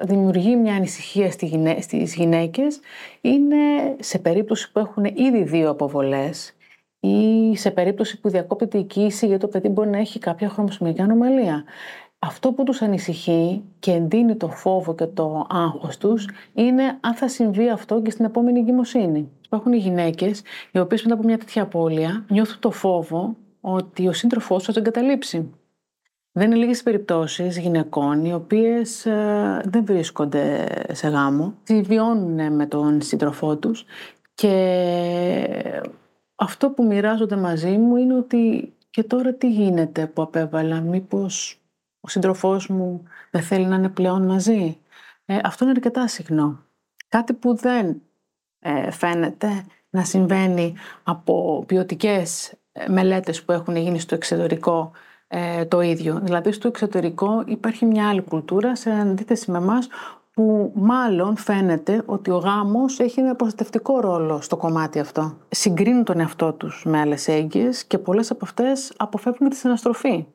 δημιουργεί 0.00 0.56
μια 0.56 0.74
ανησυχία 0.74 1.30
στις 1.80 2.14
γυναίκες 2.14 2.80
είναι 3.20 3.56
σε 4.00 4.18
περίπτωση 4.18 4.72
που 4.72 4.78
έχουν 4.78 5.04
ήδη 5.04 5.42
δύο 5.42 5.70
αποβολές 5.70 6.56
ή 7.00 7.56
σε 7.56 7.70
περίπτωση 7.70 8.20
που 8.20 8.28
διακόπτεται 8.28 8.78
η 8.78 8.84
κοίηση 8.84 9.26
γιατί 9.26 9.40
το 9.40 9.48
παιδί 9.48 9.68
μπορεί 9.68 9.88
να 9.88 9.98
έχει 9.98 10.18
κάποια 10.18 10.48
χρωμοσωμιακή 10.48 11.00
ανομαλία. 11.00 11.64
Αυτό 12.24 12.52
που 12.52 12.64
τους 12.64 12.82
ανησυχεί 12.82 13.62
και 13.78 13.92
εντείνει 13.92 14.36
το 14.36 14.48
φόβο 14.48 14.94
και 14.94 15.06
το 15.06 15.46
άγχος 15.50 15.98
τους 15.98 16.28
είναι 16.54 16.98
αν 17.00 17.14
θα 17.14 17.28
συμβεί 17.28 17.70
αυτό 17.70 18.02
και 18.02 18.10
στην 18.10 18.24
επόμενη 18.24 18.58
εγκυμοσύνη. 18.58 19.28
Υπάρχουν 19.44 19.72
οι 19.72 19.76
γυναίκες 19.76 20.42
οι 20.72 20.78
οποίες 20.78 21.02
μετά 21.02 21.14
από 21.14 21.24
μια 21.24 21.38
τέτοια 21.38 21.62
απώλεια 21.62 22.24
νιώθουν 22.28 22.58
το 22.60 22.70
φόβο 22.70 23.36
ότι 23.60 24.08
ο 24.08 24.12
σύντροφός 24.12 24.64
θα 24.64 24.72
τον 24.72 24.82
εγκαταλείψει. 24.82 25.50
Δεν 26.32 26.46
είναι 26.46 26.54
λίγες 26.54 26.82
περιπτώσεις 26.82 27.58
γυναικών 27.58 28.24
οι 28.24 28.34
οποίες 28.34 29.06
ε, 29.06 29.60
δεν 29.64 29.84
βρίσκονται 29.84 30.66
σε 30.92 31.08
γάμο, 31.08 31.54
τη 31.64 31.80
βιώνουν 31.80 32.54
με 32.54 32.66
τον 32.66 33.02
σύντροφό 33.02 33.56
τους 33.56 33.84
και 34.34 35.84
αυτό 36.34 36.70
που 36.70 36.84
μοιράζονται 36.84 37.36
μαζί 37.36 37.70
μου 37.70 37.96
είναι 37.96 38.14
ότι 38.14 38.72
και 38.90 39.02
τώρα 39.02 39.34
τι 39.34 39.50
γίνεται 39.50 40.06
που 40.06 40.22
απέβαλα, 40.22 40.80
μήπως 40.80 41.61
ο 42.04 42.08
σύντροφός 42.08 42.68
μου 42.68 43.02
δεν 43.30 43.42
θέλει 43.42 43.66
να 43.66 43.76
είναι 43.76 43.88
πλέον 43.88 44.26
μαζί. 44.26 44.78
Ε, 45.24 45.38
αυτό 45.42 45.64
είναι 45.64 45.72
αρκετά 45.76 46.06
συχνό. 46.06 46.58
Κάτι 47.08 47.32
που 47.32 47.56
δεν 47.56 48.02
ε, 48.58 48.90
φαίνεται 48.90 49.64
να 49.90 50.04
συμβαίνει 50.04 50.74
από 51.02 51.64
ποιοτικές 51.66 52.52
ε, 52.72 52.88
μελέτες 52.88 53.42
που 53.42 53.52
έχουν 53.52 53.76
γίνει 53.76 53.98
στο 53.98 54.14
εξωτερικό 54.14 54.90
το 55.68 55.80
ίδιο. 55.80 56.20
Δηλαδή 56.22 56.52
στο 56.52 56.68
εξωτερικό 56.68 57.42
υπάρχει 57.46 57.84
μια 57.86 58.08
άλλη 58.08 58.22
κουλτούρα 58.22 58.76
σε 58.76 58.90
αντίθεση 58.90 59.50
με 59.50 59.58
εμάς 59.58 59.88
που 60.32 60.72
μάλλον 60.74 61.36
φαίνεται 61.36 62.02
ότι 62.06 62.30
ο 62.30 62.36
γάμος 62.36 62.98
έχει 62.98 63.20
ένα 63.20 63.36
προστατευτικό 63.36 64.00
ρόλο 64.00 64.40
στο 64.40 64.56
κομμάτι 64.56 64.98
αυτό. 64.98 65.36
Συγκρίνουν 65.48 66.04
τον 66.04 66.20
εαυτό 66.20 66.52
τους 66.52 66.84
με 66.86 67.00
άλλες 67.00 67.28
έγκυες 67.28 67.84
και 67.84 67.98
πολλές 67.98 68.30
από 68.30 68.44
αυτές 68.44 68.92
αποφεύγουν 68.96 69.48
τη 69.48 69.56
συναστροφή 69.56 70.26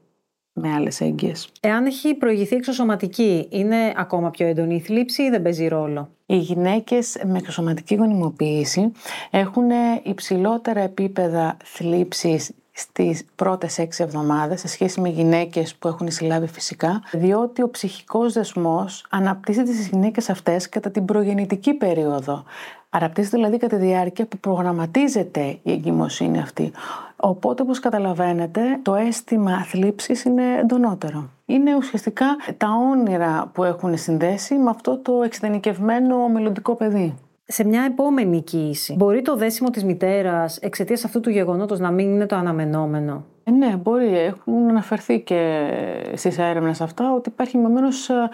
με 0.57 0.73
άλλες 0.73 1.01
έγκυες. 1.01 1.49
Εάν 1.59 1.85
έχει 1.85 2.13
προηγηθεί 2.13 2.55
εξωσωματική, 2.55 3.47
είναι 3.49 3.93
ακόμα 3.95 4.29
πιο 4.29 4.47
έντονη 4.47 4.75
η 4.75 4.79
θλίψη 4.79 5.23
ή 5.23 5.29
δεν 5.29 5.41
παίζει 5.41 5.67
ρόλο; 5.67 6.09
Οι 6.25 6.37
γυναίκες 6.37 7.17
με 7.25 7.37
εξωσωματική 7.37 7.95
γονιμοποίηση 7.95 8.91
έχουν 9.31 9.69
υψηλότερα 10.03 10.79
επίπεδα 10.79 11.57
θλίψης 11.63 12.51
στις 12.79 13.25
πρώτες 13.35 13.77
έξι 13.77 14.03
εβδομάδες 14.03 14.59
σε 14.59 14.67
σχέση 14.67 15.01
με 15.01 15.09
γυναίκες 15.09 15.75
που 15.75 15.87
έχουν 15.87 16.11
συλλάβει 16.11 16.47
φυσικά, 16.47 17.03
διότι 17.11 17.61
ο 17.61 17.69
ψυχικός 17.69 18.33
δεσμός 18.33 19.05
αναπτύσσεται 19.09 19.73
στις 19.73 19.87
γυναίκες 19.87 20.29
αυτές 20.29 20.69
κατά 20.69 20.91
την 20.91 21.05
προγεννητική 21.05 21.73
περίοδο. 21.73 22.43
Αναπτύσσεται 22.89 23.35
δηλαδή 23.37 23.57
κατά 23.57 23.77
τη 23.77 23.85
διάρκεια 23.85 24.25
που 24.25 24.37
προγραμματίζεται 24.37 25.59
η 25.63 25.71
εγκυμοσύνη 25.71 26.39
αυτή. 26.39 26.71
Οπότε, 27.15 27.61
όπως 27.61 27.79
καταλαβαίνετε, 27.79 28.61
το 28.81 28.95
αίσθημα 28.95 29.63
θλίψης 29.63 30.23
είναι 30.23 30.43
εντονότερο. 30.59 31.29
Είναι 31.45 31.75
ουσιαστικά 31.75 32.25
τα 32.57 32.67
όνειρα 32.91 33.51
που 33.53 33.63
έχουν 33.63 33.97
συνδέσει 33.97 34.55
με 34.55 34.69
αυτό 34.69 34.97
το 34.97 35.21
εξειδενικευμένο 35.23 36.27
μελλοντικό 36.27 36.75
παιδί 36.75 37.15
σε 37.47 37.63
μια 37.65 37.83
επόμενη 37.83 38.41
κοίηση. 38.41 38.93
Μπορεί 38.97 39.21
το 39.21 39.35
δέσιμο 39.35 39.69
της 39.69 39.83
μητέρας 39.83 40.57
εξαιτίας 40.57 41.05
αυτού 41.05 41.19
του 41.19 41.29
γεγονότος 41.29 41.79
να 41.79 41.91
μην 41.91 42.11
είναι 42.11 42.25
το 42.25 42.35
αναμενόμενο; 42.35 43.25
Ε, 43.43 43.51
ναι, 43.51 43.75
μπορεί. 43.75 44.17
Έχουν 44.17 44.69
αναφερθεί 44.69 45.19
και 45.19 45.69
στις 46.13 46.37
έρευνες 46.37 46.81
αυτά 46.81 47.13
ότι 47.13 47.29
υπάρχει 47.29 47.57
επομένω 47.57 47.87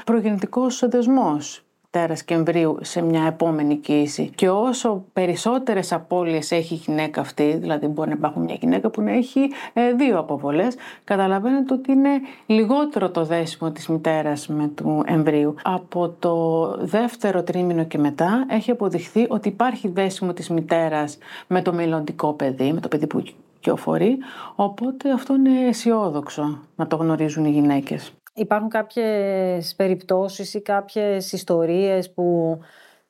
προγεννητικός 0.05 0.88
δεσμός 0.89 1.65
τέρας 1.94 2.24
και 2.24 2.34
εμβρίου 2.34 2.78
σε 2.82 3.02
μια 3.02 3.24
επόμενη 3.28 3.76
κοίηση. 3.76 4.32
Και 4.36 4.50
όσο 4.50 5.04
περισσότερες 5.14 5.92
απώλειες 5.92 6.52
έχει 6.52 6.74
η 6.74 6.78
γυναίκα 6.78 7.22
αυτή, 7.22 7.58
δηλαδή 7.58 7.88
μπορεί 7.88 8.10
να 8.10 8.16
υπάρχουν 8.16 8.44
μια 8.44 8.58
γυναίκα 8.60 8.90
που 8.90 9.02
να 9.02 9.12
έχει 9.12 9.40
ε, 9.74 9.94
δύο 9.94 10.20
αποβολές, 10.20 10.76
καταλαβαίνετε 11.04 11.74
ότι 11.74 11.92
είναι 11.92 12.10
λιγότερο 12.46 13.10
το 13.10 13.26
δέσιμο 13.26 13.72
της 13.72 13.88
μητέρας 13.88 14.48
με 14.48 14.68
του 14.68 15.04
εμβρίου. 15.06 15.56
Από 15.64 16.10
το 16.20 16.68
δεύτερο 16.80 17.44
τρίμηνο 17.44 17.84
και 17.84 17.98
μετά 17.98 18.46
έχει 18.50 18.72
αποδειχθεί 18.72 19.26
ότι 19.30 19.48
υπάρχει 19.48 19.88
δέσιμο 19.88 20.34
της 20.34 20.50
μητέρας 20.50 21.18
με 21.48 21.62
το 21.62 21.74
μελλοντικό 21.74 22.34
παιδί, 22.34 22.74
με 22.74 22.80
το 22.80 22.88
παιδί 22.88 23.08
που 23.08 23.24
κυοφορεί, 23.60 24.18
οπότε 24.56 25.12
αυτό 25.12 25.36
είναι 25.36 25.68
αισιόδοξο 25.68 26.60
να 26.76 26.88
το 26.88 26.96
γνωρίζουν 26.96 27.46
οι 27.46 27.52
γυναίκες. 27.52 28.14
Υπάρχουν 28.36 28.70
κάποιες 28.70 29.75
περιπτώσεις 29.75 30.54
ή 30.54 30.62
κάποιες 30.62 31.32
ιστορίες 31.32 32.12
που 32.13 32.60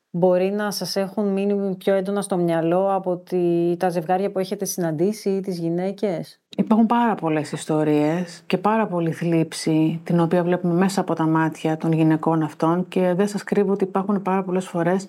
μπορεί 0.10 0.51
να 0.51 0.72
σας 0.72 0.96
έχουν 0.96 1.27
μείνει 1.27 1.75
πιο 1.75 1.94
έντονα 1.94 2.22
στο 2.22 2.38
μυαλό 2.38 2.94
από 2.94 3.18
τη, 3.18 3.75
τα 3.77 3.89
ζευγάρια 3.89 4.32
που 4.32 4.39
έχετε 4.39 4.65
συναντήσει 4.65 5.30
ή 5.30 5.39
τις 5.39 5.58
γυναίκες; 5.60 6.42
Υπάρχουν 6.58 6.86
πάρα 6.86 7.15
πολλές 7.15 7.51
ιστορίες 7.51 8.44
και 8.46 8.58
πάρα 8.58 8.88
πολύ 8.88 9.12
θλίψη 9.12 10.01
την 10.03 10.20
οποία 10.20 10.44
βλέπουμε 10.44 10.74
μέσα 10.74 11.01
από 11.01 11.13
τα 11.13 11.27
μάτια 11.27 11.77
των 11.77 11.92
γυναικών 11.92 12.44
αυτών 12.44 12.88
και 12.88 13.13
δεν 13.13 13.27
σας 13.27 13.44
κρύβω 13.44 13.72
ότι 13.72 13.84
υπάρχουν 13.84 14.22
πάρα 14.22 14.44
πολλές 14.44 14.68
φορές 14.68 15.06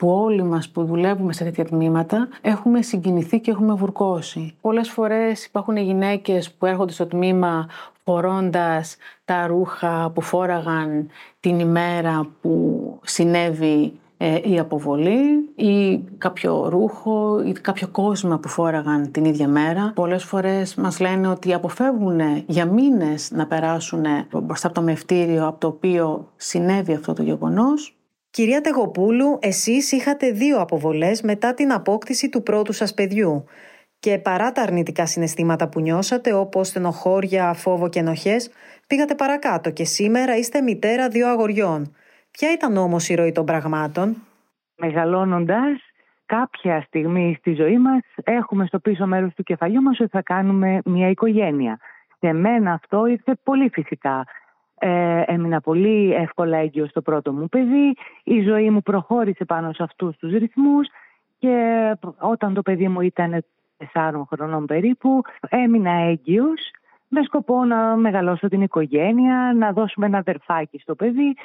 που 0.00 0.10
όλοι 0.10 0.42
μας 0.42 0.68
που 0.68 0.84
δουλεύουμε 0.84 1.32
σε 1.32 1.44
τέτοια 1.44 1.64
τμήματα 1.64 2.28
έχουμε 2.40 2.82
συγκινηθεί 2.82 3.40
και 3.40 3.50
έχουμε 3.50 3.74
βουρκώσει. 3.74 4.54
Πολλές 4.60 4.90
φορές 4.90 5.44
υπάρχουν 5.44 5.76
γυναίκες 5.76 6.52
που 6.52 6.66
έρχονται 6.66 6.92
στο 6.92 7.06
τμήμα 7.06 7.68
φορώντας 8.04 8.96
τα 9.24 9.46
ρούχα 9.46 10.10
που 10.14 10.20
φόραγαν 10.20 11.08
την 11.40 11.58
ημέρα 11.58 12.26
που 12.40 12.98
συνέβη 13.02 13.92
ε, 14.16 14.40
η 14.44 14.58
αποβολή 14.58 15.50
ή 15.54 15.98
κάποιο 16.18 16.68
ρούχο 16.68 17.42
ή 17.46 17.52
κάποιο 17.52 17.88
κόσμο 17.88 18.38
που 18.38 18.48
φόραγαν 18.48 19.10
την 19.10 19.24
ίδια 19.24 19.48
μέρα. 19.48 19.92
Πολλές 19.94 20.24
φορές 20.24 20.74
μας 20.74 21.00
λένε 21.00 21.28
ότι 21.28 21.54
αποφεύγουν 21.54 22.20
για 22.46 22.66
μήνες 22.66 23.30
να 23.30 23.46
περάσουν 23.46 24.04
μπροστά 24.42 24.66
από 24.66 24.76
το 24.76 24.82
μευτήριο 24.82 25.46
από 25.46 25.60
το 25.60 25.66
οποίο 25.66 26.28
συνέβη 26.36 26.94
αυτό 26.94 27.12
το 27.12 27.22
γεγονός 27.22 27.94
Κυρία 28.32 28.60
Τεγοπούλου, 28.60 29.38
εσείς 29.42 29.92
είχατε 29.92 30.30
δύο 30.30 30.60
αποβολές 30.60 31.22
μετά 31.22 31.54
την 31.54 31.72
απόκτηση 31.72 32.28
του 32.28 32.42
πρώτου 32.42 32.72
σας 32.72 32.94
παιδιού 32.94 33.44
και 33.98 34.18
παρά 34.18 34.52
τα 34.52 34.62
αρνητικά 34.62 35.06
συναισθήματα 35.06 35.68
που 35.68 35.80
νιώσατε 35.80 36.32
όπως 36.32 36.68
στενοχώρια, 36.68 37.52
φόβο 37.52 37.88
και 37.88 37.98
ενοχές, 37.98 38.50
πήγατε 38.86 39.14
παρακάτω 39.14 39.70
και 39.70 39.84
σήμερα 39.84 40.36
είστε 40.36 40.60
μητέρα 40.60 41.08
δύο 41.08 41.28
αγοριών. 41.28 41.94
Ποια 42.30 42.52
ήταν 42.52 42.76
όμως 42.76 43.08
η 43.08 43.14
ροή 43.14 43.32
των 43.32 43.44
πραγμάτων; 43.44 44.16
Μεγαλώνοντας, 44.76 45.80
κάποια 46.26 46.82
στιγμή 46.86 47.36
στη 47.38 47.52
ζωή 47.52 47.78
μας 47.78 48.00
έχουμε 48.24 48.66
στο 48.66 48.78
πίσω 48.78 49.06
μέρος 49.06 49.34
του 49.34 49.42
κεφαλιού 49.42 49.82
μας 49.82 50.00
ότι 50.00 50.10
θα 50.10 50.22
κάνουμε 50.22 50.80
μια 50.84 51.08
οικογένεια. 51.08 51.78
Σε 52.18 52.32
μένα 52.32 52.72
αυτό 52.72 53.06
ήρθε 53.06 53.38
πολύ 53.42 53.68
φυσικά. 53.72 54.26
Ε, 54.82 55.22
έμεινα 55.26 55.60
πολύ 55.60 56.12
εύκολα 56.12 56.56
έγκυο 56.56 56.86
στο 56.86 57.02
πρώτο 57.02 57.32
μου 57.32 57.48
παιδί. 57.48 57.94
Η 58.24 58.42
ζωή 58.42 58.70
μου 58.70 58.82
προχώρησε 58.82 59.44
πάνω 59.44 59.72
σε 59.72 59.82
αυτούς 59.82 60.16
τους 60.16 60.32
ρυθμούς 60.32 60.88
και 61.38 61.56
όταν 62.18 62.54
το 62.54 62.62
παιδί 62.62 62.88
μου 62.88 63.00
ήταν 63.00 63.44
4 63.92 64.22
χρονών 64.30 64.66
περίπου 64.66 65.22
έμεινα 65.48 65.90
έγκυος 65.90 66.70
με 67.08 67.22
σκοπό 67.22 67.64
να 67.64 67.96
μεγαλώσω 67.96 68.48
την 68.48 68.62
οικογένεια, 68.62 69.52
να 69.56 69.72
δώσουμε 69.72 70.06
ένα 70.06 70.18
αδερφάκι 70.18 70.78
στο 70.78 70.94
παιδί 70.94 71.36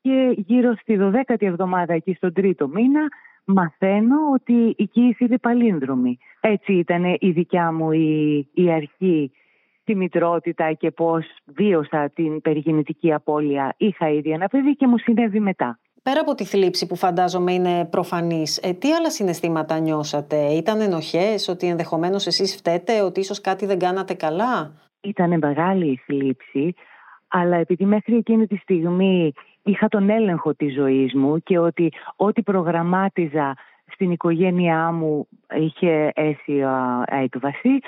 και 0.00 0.34
γύρω 0.36 0.74
στη 0.80 0.98
12η 1.00 1.42
εβδομάδα 1.42 1.94
εκεί 1.94 2.14
στον 2.14 2.32
τρίτο 2.32 2.68
μήνα 2.68 3.08
μαθαίνω 3.44 4.16
ότι 4.32 4.74
η 4.76 4.86
κοίηση 4.86 5.24
είναι 5.24 5.38
παλίνδρομη. 5.38 6.18
Έτσι 6.40 6.72
ήταν 6.72 7.04
η 7.18 7.30
δικιά 7.30 7.72
μου 7.72 7.92
η, 7.92 8.48
η 8.54 8.72
αρχή 8.72 9.32
τη 9.90 9.96
μητρότητα 9.96 10.72
και 10.72 10.90
πώς 10.90 11.26
βίωσα 11.44 12.10
την 12.14 12.40
περιγεννητική 12.40 13.12
απώλεια. 13.12 13.74
Είχα 13.76 14.08
ήδη 14.10 14.30
ένα 14.30 14.48
παιδί 14.48 14.76
και 14.76 14.86
μου 14.86 14.98
συνέβη 14.98 15.40
μετά. 15.40 15.78
Πέρα 16.02 16.20
από 16.20 16.34
τη 16.34 16.44
θλίψη 16.44 16.86
που 16.86 16.96
φαντάζομαι 16.96 17.52
είναι 17.52 17.84
προφανής, 17.84 18.58
ε, 18.58 18.72
τι 18.72 18.92
άλλα 18.92 19.10
συναισθήματα 19.10 19.78
νιώσατε, 19.78 20.36
ήταν 20.36 20.80
ενοχές, 20.80 21.48
ότι 21.48 21.66
ενδεχομένως 21.66 22.26
εσείς 22.26 22.56
φταίτε, 22.56 23.00
ότι 23.00 23.20
ίσως 23.20 23.40
κάτι 23.40 23.66
δεν 23.66 23.78
κάνατε 23.78 24.14
καλά; 24.14 24.72
Ήταν 25.00 25.38
μεγάλη 25.38 25.86
η 25.86 26.00
θλίψη, 26.06 26.74
αλλά 27.28 27.56
επειδή 27.56 27.84
μέχρι 27.84 28.16
εκείνη 28.16 28.46
τη 28.46 28.56
στιγμή 28.56 29.32
είχα 29.62 29.88
τον 29.88 30.10
έλεγχο 30.10 30.54
της 30.54 30.74
ζωής 30.74 31.14
μου 31.14 31.38
και 31.42 31.58
ότι 31.58 31.92
ό,τι 32.16 32.42
προγραμμάτιζα 32.42 33.54
στην 33.92 34.10
οικογένειά 34.10 34.92
μου 34.92 35.28
είχε 35.56 36.10
αίσια 36.14 37.04
έκβαση, 37.06 37.78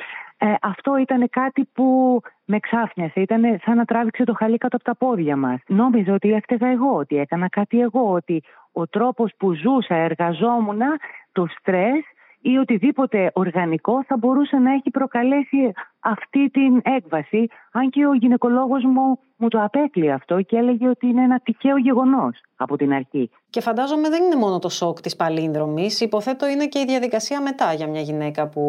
ε, 0.45 0.55
αυτό 0.63 0.97
ήταν 0.97 1.29
κάτι 1.31 1.69
που 1.73 2.21
με 2.45 2.59
ξάφνιασε. 2.59 3.21
Ήταν 3.21 3.61
σαν 3.65 3.77
να 3.77 3.85
τράβηξε 3.85 4.25
το 4.25 4.35
χαλί 4.35 4.59
κάτω 4.59 4.77
από 4.77 4.85
τα 4.85 4.97
πόδια 4.97 5.37
μας. 5.37 5.61
Νόμιζα 5.67 6.13
ότι 6.13 6.33
έφταιγα 6.33 6.69
εγώ, 6.69 6.97
ότι 6.97 7.17
έκανα 7.17 7.49
κάτι 7.49 7.81
εγώ, 7.81 8.13
ότι 8.13 8.43
ο 8.73 8.87
τρόπος 8.87 9.33
που 9.37 9.55
ζούσα, 9.55 9.95
εργαζόμουν, 9.95 10.81
το 11.33 11.47
στρες 11.59 12.05
ή 12.43 12.57
οτιδήποτε 12.57 13.31
οργανικό 13.35 14.05
θα 14.05 14.17
μπορούσε 14.17 14.57
να 14.57 14.73
έχει 14.73 14.91
προκαλέσει 14.91 15.73
αυτή 16.01 16.51
την 16.51 16.81
έκβαση, 16.83 17.49
αν 17.73 17.91
και 17.91 18.07
ο 18.07 18.15
γυναικολόγος 18.15 18.85
μου 18.85 19.19
μου 19.37 19.49
το 19.49 19.63
απέκλει 19.63 20.13
αυτό 20.13 20.43
και 20.43 20.57
έλεγε 20.57 20.89
ότι 20.89 21.07
είναι 21.07 21.23
ένα 21.23 21.41
τυχαίο 21.41 21.77
γεγονός 21.77 22.41
από 22.57 22.77
την 22.77 22.93
αρχή. 22.93 23.31
Και 23.51 23.61
φαντάζομαι 23.61 24.09
δεν 24.09 24.23
είναι 24.23 24.37
μόνο 24.37 24.59
το 24.59 24.69
σοκ 24.69 25.01
της 25.01 25.17
παλίνδρομης, 25.17 26.01
υποθέτω 26.01 26.49
είναι 26.49 26.67
και 26.67 26.79
η 26.79 26.85
διαδικασία 26.85 27.41
μετά 27.43 27.73
για 27.73 27.87
μια 27.87 28.01
γυναίκα 28.01 28.49
που 28.49 28.63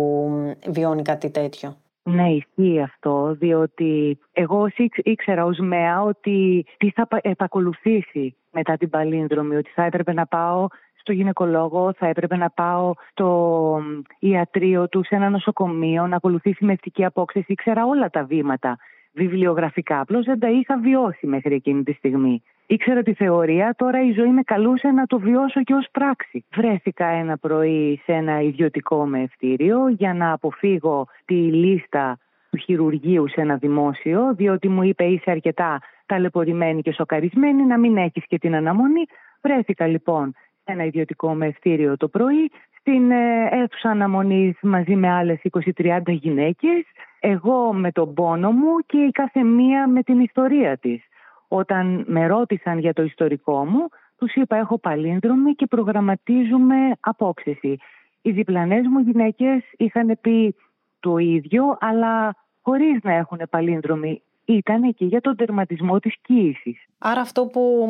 βιώνει 0.67 1.01
κάτι 1.01 1.31
τέτοιο. 1.31 1.77
Ναι, 2.03 2.29
ισχύει 2.29 2.81
αυτό, 2.81 3.35
διότι 3.39 4.19
εγώ 4.31 4.67
ήξερα 5.03 5.45
ως 5.45 5.59
ΜΕΑ 5.59 6.01
ότι 6.01 6.65
τι 6.77 6.91
θα 6.91 7.07
επακολουθήσει 7.21 8.35
μετά 8.51 8.77
την 8.77 8.89
παλίνδρομη, 8.89 9.55
ότι 9.55 9.69
θα 9.69 9.83
έπρεπε 9.83 10.13
να 10.13 10.25
πάω 10.25 10.67
στο 11.03 11.11
γυναικολόγο, 11.11 11.93
θα 11.97 12.07
έπρεπε 12.07 12.35
να 12.35 12.49
πάω 12.49 12.93
στο 13.11 13.81
ιατρείο 14.19 14.87
του, 14.87 15.03
σε 15.03 15.15
ένα 15.15 15.29
νοσοκομείο, 15.29 16.07
να 16.07 16.15
ακολουθήσει 16.15 16.65
μευτική 16.65 17.05
απόκτηση. 17.05 17.51
Ήξερα 17.51 17.85
όλα 17.85 18.09
τα 18.09 18.23
βήματα 18.23 18.77
βιβλιογραφικά. 19.13 19.99
Απλώς 19.99 20.25
δεν 20.25 20.39
τα 20.39 20.49
είχα 20.49 20.77
βιώσει 20.79 21.27
μέχρι 21.27 21.55
εκείνη 21.55 21.83
τη 21.83 21.93
στιγμή. 21.93 22.43
Ήξερα 22.65 23.01
τη 23.01 23.13
θεωρία, 23.13 23.73
τώρα 23.77 24.03
η 24.03 24.11
ζωή 24.11 24.29
με 24.29 24.41
καλούσε 24.41 24.87
να 24.87 25.05
το 25.05 25.19
βιώσω 25.19 25.63
και 25.63 25.73
ως 25.73 25.87
πράξη. 25.91 26.45
Βρέθηκα 26.55 27.05
ένα 27.05 27.37
πρωί 27.37 28.01
σε 28.03 28.11
ένα 28.11 28.41
ιδιωτικό 28.41 29.05
μευτήριο 29.05 29.87
για 29.87 30.13
να 30.13 30.31
αποφύγω 30.31 31.07
τη 31.25 31.33
λίστα 31.33 32.17
του 32.49 32.57
χειρουργείου 32.57 33.27
σε 33.27 33.41
ένα 33.41 33.55
δημόσιο, 33.55 34.33
διότι 34.35 34.67
μου 34.69 34.83
είπε 34.83 35.03
είσαι 35.03 35.31
αρκετά 35.31 35.81
ταλαιπωρημένη 36.05 36.81
και 36.81 36.91
σοκαρισμένη 36.91 37.65
να 37.65 37.77
μην 37.79 37.97
έχεις 37.97 38.25
και 38.27 38.37
την 38.37 38.55
αναμονή. 38.55 39.05
Βρέθηκα 39.41 39.87
λοιπόν 39.87 40.35
ένα 40.63 40.83
ιδιωτικό 40.83 41.33
μευτήριο 41.33 41.97
το 41.97 42.07
πρωί, 42.07 42.51
στην 42.79 43.11
ε, 43.11 43.49
αίθουσα 43.51 43.89
αναμονής 43.89 44.57
μαζί 44.61 44.95
με 44.95 45.09
άλλες 45.09 45.41
20-30 45.75 45.99
γυναίκες, 46.05 46.83
εγώ 47.19 47.73
με 47.73 47.91
τον 47.91 48.13
πόνο 48.13 48.51
μου 48.51 48.77
και 48.85 48.97
η 48.97 49.11
κάθε 49.11 49.43
μία 49.43 49.87
με 49.87 50.03
την 50.03 50.19
ιστορία 50.19 50.77
της. 50.77 51.01
Όταν 51.47 52.03
με 52.07 52.27
ρώτησαν 52.27 52.79
για 52.79 52.93
το 52.93 53.03
ιστορικό 53.03 53.65
μου, 53.65 53.87
τους 54.17 54.33
είπα 54.33 54.55
έχω 54.55 54.77
παλίνδρομη 54.77 55.53
και 55.55 55.65
προγραμματίζουμε 55.65 56.75
απόξεση. 56.99 57.77
Οι 58.21 58.31
διπλανές 58.31 58.85
μου 58.87 58.99
γυναίκες 58.99 59.63
είχαν 59.77 60.17
πει 60.21 60.55
το 60.99 61.17
ίδιο, 61.17 61.77
αλλά 61.79 62.35
χωρίς 62.61 63.03
να 63.03 63.13
έχουν 63.13 63.41
παλίνδρομη. 63.49 64.21
Ήταν 64.45 64.83
εκεί 64.83 65.05
για 65.05 65.21
τον 65.21 65.35
τερματισμό 65.35 65.99
της 65.99 66.15
κοίησης. 66.21 66.85
Άρα 66.97 67.21
αυτό 67.21 67.45
που 67.45 67.87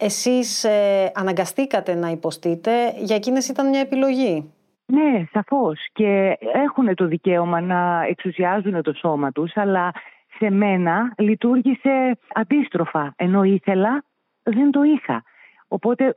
εσείς 0.00 0.64
ε, 0.64 1.10
αναγκαστήκατε 1.14 1.94
να 1.94 2.08
υποστείτε, 2.08 2.70
για 2.96 3.16
εκείνες 3.16 3.48
ήταν 3.48 3.68
μια 3.68 3.80
επιλογή; 3.80 4.52
Ναι, 4.86 5.24
σαφώς. 5.32 5.78
Και 5.92 6.38
έχουν 6.52 6.94
το 6.94 7.06
δικαίωμα 7.06 7.60
να 7.60 8.04
εξουσιάζουν 8.08 8.82
το 8.82 8.92
σώμα 8.92 9.32
τους, 9.32 9.56
αλλά 9.56 9.92
σε 10.38 10.50
μένα 10.50 11.14
λειτουργήσε 11.18 12.18
αντίστροφα. 12.34 13.12
Ενώ 13.16 13.42
ήθελα, 13.42 14.04
δεν 14.42 14.70
το 14.70 14.82
είχα. 14.82 15.22
Οπότε 15.68 16.14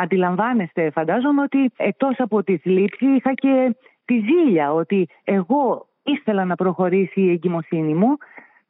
αντιλαμβάνεστε, 0.00 0.90
φαντάζομαι 0.90 1.42
ότι 1.42 1.72
εκτός 1.76 2.14
από 2.18 2.42
τη 2.42 2.56
θλίψη 2.58 3.06
είχα 3.06 3.34
και 3.34 3.76
τη 4.04 4.18
ζήλια 4.18 4.72
ότι 4.72 5.08
εγώ 5.24 5.86
ήθελα 6.02 6.44
να 6.44 6.54
προχωρήσει 6.54 7.20
η 7.20 7.30
εγκυμοσύνη 7.30 7.94
μου, 7.94 8.16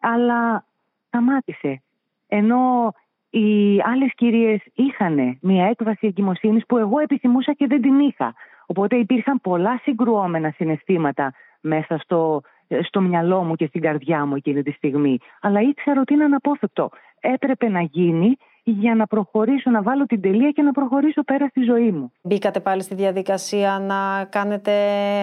αλλά 0.01 0.65
σταμάτησε. 1.07 1.83
Ενώ 2.29 2.93
οι 3.31 3.81
άλλες 3.83 4.15
κυρίες 4.15 4.61
είχαν 4.75 5.39
μια 5.41 5.67
έκβαση 5.67 6.07
εγκυμοσύνης 6.07 6.67
που 6.67 6.77
εγώ 6.77 6.99
επιθυμούσα 6.99 7.53
και 7.53 7.67
δεν 7.67 7.81
την 7.81 7.99
είχα. 7.99 8.35
Οπότε 8.67 8.97
υπήρχαν 8.97 9.41
πολλά 9.41 9.81
συγκρουόμενα 9.83 10.51
συναισθήματα 10.57 11.35
μέσα 11.61 11.99
στο, 11.99 12.41
στο 12.83 13.01
μυαλό 13.01 13.43
μου 13.43 13.55
και 13.55 13.67
στην 13.67 13.81
καρδιά 13.81 14.27
μου 14.27 14.35
εκείνη 14.37 14.63
τη 14.63 14.71
στιγμή. 14.71 15.19
Αλλά 15.41 15.61
ήξερα 15.61 16.01
ότι 16.01 16.15
είναι 16.15 16.25
αναπόφευκτο. 16.25 16.91
Έπρεπε 17.21 17.69
να 17.69 17.81
γίνει 17.81 18.37
για 18.65 18.95
να 18.95 19.07
προχωρήσω, 19.07 19.71
να 19.71 19.83
βάλω 19.83 20.07
την 20.07 20.21
τελεία 20.21 20.51
και 20.51 20.63
να 20.63 20.73
προχωρήσω 20.73 21.23
πέρα 21.23 21.47
στη 21.49 21.63
ζωή 21.63 21.91
μου. 21.91 22.13
Μπήκατε 22.23 22.61
πάλι 22.61 22.83
στη 22.83 22.95
διαδικασία 22.95 23.79
να 23.79 24.25
κάνετε 24.25 24.73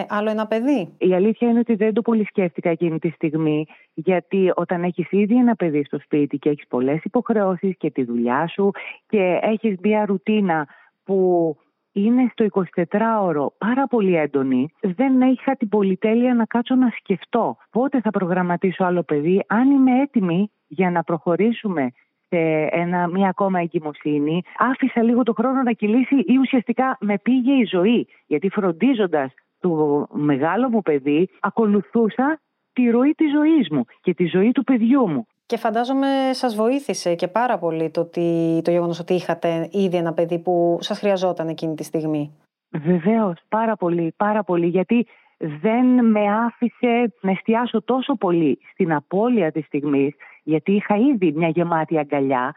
άλλο 0.09 0.29
ένα 0.29 0.47
παιδί; 0.47 0.93
Η 0.97 1.13
αλήθεια 1.13 1.49
είναι 1.49 1.59
ότι 1.59 1.75
δεν 1.75 1.93
το 1.93 2.01
πολύ 2.01 2.25
σκέφτηκα 2.25 2.69
εκείνη 2.69 2.99
τη 2.99 3.09
στιγμή, 3.09 3.65
γιατί 3.93 4.51
όταν 4.55 4.83
έχεις 4.83 5.11
ήδη 5.11 5.35
ένα 5.35 5.55
παιδί 5.55 5.83
στο 5.83 5.99
σπίτι 5.99 6.37
και 6.37 6.49
έχεις 6.49 6.67
πολλές 6.67 7.03
υποχρεώσεις 7.03 7.77
και 7.77 7.91
τη 7.91 8.03
δουλειά 8.03 8.47
σου 8.47 8.71
και 9.07 9.39
έχεις 9.41 9.75
μια 9.81 10.05
ρουτίνα 10.05 10.67
που 11.03 11.55
είναι 11.91 12.31
στο 12.31 12.45
24ωρο 12.89 13.47
πάρα 13.57 13.87
πολύ 13.89 14.15
έντονη, 14.15 14.69
δεν 14.81 15.21
είχα 15.21 15.55
την 15.55 15.69
πολυτέλεια 15.69 16.33
να 16.33 16.45
κάτσω 16.45 16.75
να 16.75 16.89
σκεφτώ 16.99 17.57
πότε 17.71 18.01
θα 18.01 18.09
προγραμματίσω 18.09 18.83
άλλο 18.83 19.03
παιδί, 19.03 19.43
αν 19.47 19.71
είμαι 19.71 20.01
έτοιμη 20.01 20.51
για 20.67 20.91
να 20.91 21.03
προχωρήσουμε 21.03 21.91
σε 22.29 22.67
ένα, 22.71 23.07
μία 23.07 23.29
ακόμα 23.29 23.59
εγκυμοσύνη. 23.59 24.41
Άφησα 24.57 25.03
λίγο 25.03 25.23
το 25.23 25.33
χρόνο 25.33 25.61
να 25.61 25.71
κυλήσει 25.71 26.15
ή 26.15 26.37
ουσιαστικά 26.37 26.97
με 26.99 27.17
πήγε 27.17 27.51
η 27.51 27.65
ζωή. 27.71 28.07
Γιατί 28.25 28.49
φροντίζοντας 28.49 29.33
το 29.59 30.05
μεγάλο 30.11 30.69
μου 30.69 30.81
παιδί, 30.81 31.29
ακολουθούσα 31.39 32.39
τη 32.73 32.89
ροή 32.89 33.11
της 33.11 33.31
ζωής 33.31 33.69
μου 33.69 33.85
και 34.01 34.13
τη 34.13 34.25
ζωή 34.25 34.51
του 34.51 34.63
παιδιού 34.63 35.09
μου. 35.09 35.27
Και 35.45 35.57
φαντάζομαι 35.57 36.07
σας 36.31 36.55
βοήθησε 36.55 37.15
και 37.15 37.27
πάρα 37.27 37.57
πολύ 37.57 37.89
το, 37.89 38.01
ότι, 38.01 38.59
το 38.63 38.71
γεγονός 38.71 38.99
ότι 38.99 39.13
είχατε 39.13 39.69
ήδη 39.71 39.97
ένα 39.97 40.13
παιδί 40.13 40.39
που 40.39 40.77
σας 40.79 40.99
χρειαζόταν 40.99 41.47
εκείνη 41.47 41.75
τη 41.75 41.83
στιγμή. 41.83 42.31
Βεβαίως, 42.69 43.35
πάρα 43.49 43.75
πολύ, 43.75 44.13
πάρα 44.17 44.43
πολύ, 44.43 44.67
γιατί 44.67 45.07
δεν 45.37 46.05
με 46.05 46.33
άφησε 46.33 47.13
να 47.21 47.31
εστιάσω 47.31 47.83
τόσο 47.83 48.15
πολύ 48.15 48.59
στην 48.71 48.93
απώλεια 48.93 49.51
της 49.51 49.65
στιγμής, 49.65 50.15
γιατί 50.43 50.71
είχα 50.71 50.95
ήδη 50.95 51.31
μια 51.35 51.47
γεμάτη 51.47 51.99
αγκαλιά, 51.99 52.55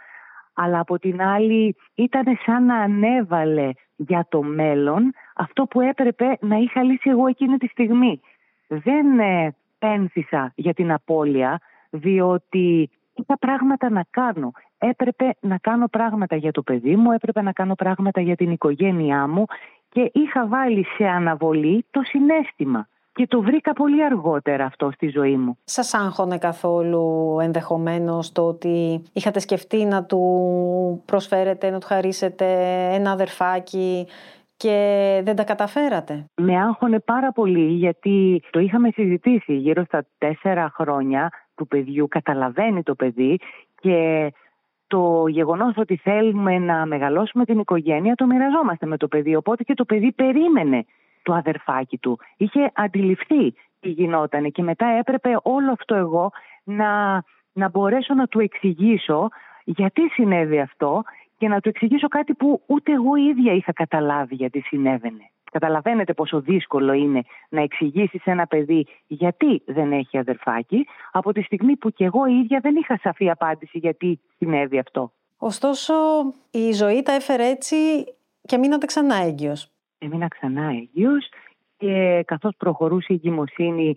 αλλά 0.54 0.78
από 0.78 0.98
την 0.98 1.22
άλλη 1.22 1.76
ήταν 1.94 2.38
σαν 2.44 2.64
να 2.64 2.76
ανέβαλε 2.76 3.70
για 3.96 4.26
το 4.28 4.42
μέλλον 4.42 5.12
αυτό 5.34 5.64
που 5.64 5.80
έπρεπε 5.80 6.36
να 6.40 6.56
είχα 6.56 6.82
λύσει 6.82 7.10
εγώ 7.10 7.26
εκείνη 7.26 7.56
τη 7.56 7.66
στιγμή. 7.66 8.20
Δεν 8.66 9.18
ε, 9.18 9.54
πένθησα 9.78 10.52
για 10.54 10.74
την 10.74 10.92
απώλεια, 10.92 11.60
διότι 11.90 12.90
είχα 13.14 13.38
πράγματα 13.38 13.90
να 13.90 14.04
κάνω. 14.10 14.52
Έπρεπε 14.78 15.34
να 15.40 15.58
κάνω 15.58 15.88
πράγματα 15.88 16.36
για 16.36 16.52
το 16.52 16.62
παιδί 16.62 16.96
μου, 16.96 17.12
έπρεπε 17.12 17.42
να 17.42 17.52
κάνω 17.52 17.74
πράγματα 17.74 18.20
για 18.20 18.36
την 18.36 18.50
οικογένειά 18.50 19.26
μου 19.26 19.44
και 19.90 20.10
είχα 20.14 20.46
βάλει 20.46 20.84
σε 20.96 21.06
αναβολή 21.06 21.84
το 21.90 22.00
συνέστημα. 22.04 22.88
Και 23.12 23.26
το 23.26 23.42
βρήκα 23.42 23.72
πολύ 23.72 24.04
αργότερα 24.04 24.64
αυτό 24.64 24.90
στη 24.90 25.08
ζωή 25.08 25.36
μου. 25.36 25.58
Σας 25.64 25.94
άγχωνε 25.94 26.38
καθόλου 26.38 27.36
ενδεχομένως 27.40 28.32
το 28.32 28.46
ότι 28.46 29.02
είχατε 29.12 29.40
σκεφτεί 29.40 29.84
να 29.84 30.04
του 30.04 31.02
προσφέρετε, 31.06 31.70
να 31.70 31.78
του 31.78 31.86
χαρίσετε 31.86 32.44
ένα 32.92 33.10
αδερφάκι 33.10 34.06
και 34.56 34.76
δεν 35.24 35.36
τα 35.36 35.44
καταφέρατε; 35.44 36.24
Με 36.34 36.60
άγχωνε 36.60 36.98
πάρα 36.98 37.32
πολύ 37.32 37.72
γιατί 37.72 38.42
το 38.50 38.60
είχαμε 38.60 38.90
συζητήσει 38.90 39.54
γύρω 39.54 39.84
στα 39.84 40.06
τέσσερα 40.18 40.72
χρόνια 40.74 41.30
του 41.54 41.66
παιδιού. 41.66 42.08
Καταλαβαίνει 42.08 42.82
το 42.82 42.94
παιδί 42.94 43.38
και 43.80 44.30
το 44.90 45.26
γεγονός 45.26 45.76
ότι 45.76 45.96
θέλουμε 45.96 46.58
να 46.58 46.86
μεγαλώσουμε 46.86 47.44
την 47.44 47.58
οικογένεια 47.58 48.14
το 48.14 48.26
μοιραζόμαστε 48.26 48.86
με 48.86 48.96
το 48.96 49.08
παιδί. 49.08 49.34
Οπότε 49.34 49.62
και 49.62 49.74
το 49.74 49.84
παιδί 49.84 50.12
περίμενε 50.12 50.84
το 51.22 51.32
αδερφάκι 51.32 51.98
του. 51.98 52.18
Είχε 52.36 52.70
αντιληφθεί 52.74 53.54
τι 53.80 53.88
γινόταν 53.88 54.50
και 54.50 54.62
μετά 54.62 54.86
έπρεπε 54.86 55.36
όλο 55.42 55.72
αυτό 55.72 55.94
εγώ 55.94 56.30
να, 56.64 57.22
να 57.52 57.68
μπορέσω 57.68 58.14
να 58.14 58.26
του 58.26 58.40
εξηγήσω 58.40 59.28
γιατί 59.64 60.08
συνέβη 60.08 60.60
αυτό 60.60 61.02
και 61.38 61.48
να 61.48 61.60
του 61.60 61.68
εξηγήσω 61.68 62.08
κάτι 62.08 62.34
που 62.34 62.62
ούτε 62.66 62.92
εγώ 62.92 63.16
ίδια 63.16 63.52
είχα 63.52 63.72
καταλάβει 63.72 64.34
γιατί 64.34 64.60
συνέβαινε. 64.60 65.29
Καταλαβαίνετε 65.50 66.12
πόσο 66.12 66.40
δύσκολο 66.40 66.92
είναι 66.92 67.22
να 67.48 67.62
εξηγήσεις 67.62 68.24
ένα 68.24 68.46
παιδί 68.46 68.86
γιατί 69.06 69.62
δεν 69.66 69.92
έχει 69.92 70.18
αδερφάκι, 70.18 70.86
από 71.12 71.32
τη 71.32 71.42
στιγμή 71.42 71.76
που 71.76 71.90
και 71.90 72.04
εγώ 72.04 72.26
ίδια 72.26 72.60
δεν 72.60 72.76
είχα 72.76 72.98
σαφή 73.02 73.30
απάντηση 73.30 73.78
γιατί 73.78 74.20
συνέβη 74.36 74.78
αυτό. 74.78 75.12
Ωστόσο, 75.38 75.94
η 76.50 76.72
ζωή 76.72 77.02
τα 77.02 77.12
έφερε 77.12 77.48
έτσι 77.48 77.76
και 78.42 78.58
μείνατε 78.58 78.86
ξανά 78.86 79.16
έγκυος. 79.16 79.70
Έμεινα 79.98 80.28
ξανά 80.28 80.62
έγκυος 80.62 81.28
και 81.76 82.22
καθώς 82.26 82.54
προχωρούσε 82.56 83.12
η 83.12 83.14
εγκυμοσύνη 83.14 83.96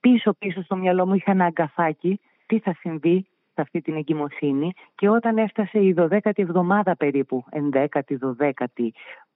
πίσω-πίσω 0.00 0.62
στο 0.62 0.76
μυαλό 0.76 1.06
μου 1.06 1.14
είχα 1.14 1.30
ένα 1.30 1.44
αγκαθάκι 1.44 2.20
τι 2.46 2.58
θα 2.58 2.74
συμβεί 2.78 3.26
σε 3.54 3.60
αυτή 3.60 3.80
την 3.80 3.96
εγκυμοσύνη 3.96 4.72
και 4.94 5.08
όταν 5.08 5.38
έφτασε 5.38 5.78
η 5.78 5.94
12η 5.98 6.38
εβδομάδα 6.38 6.96
περίπου, 6.96 7.44
11η, 7.50 8.18
12η, 8.38 8.88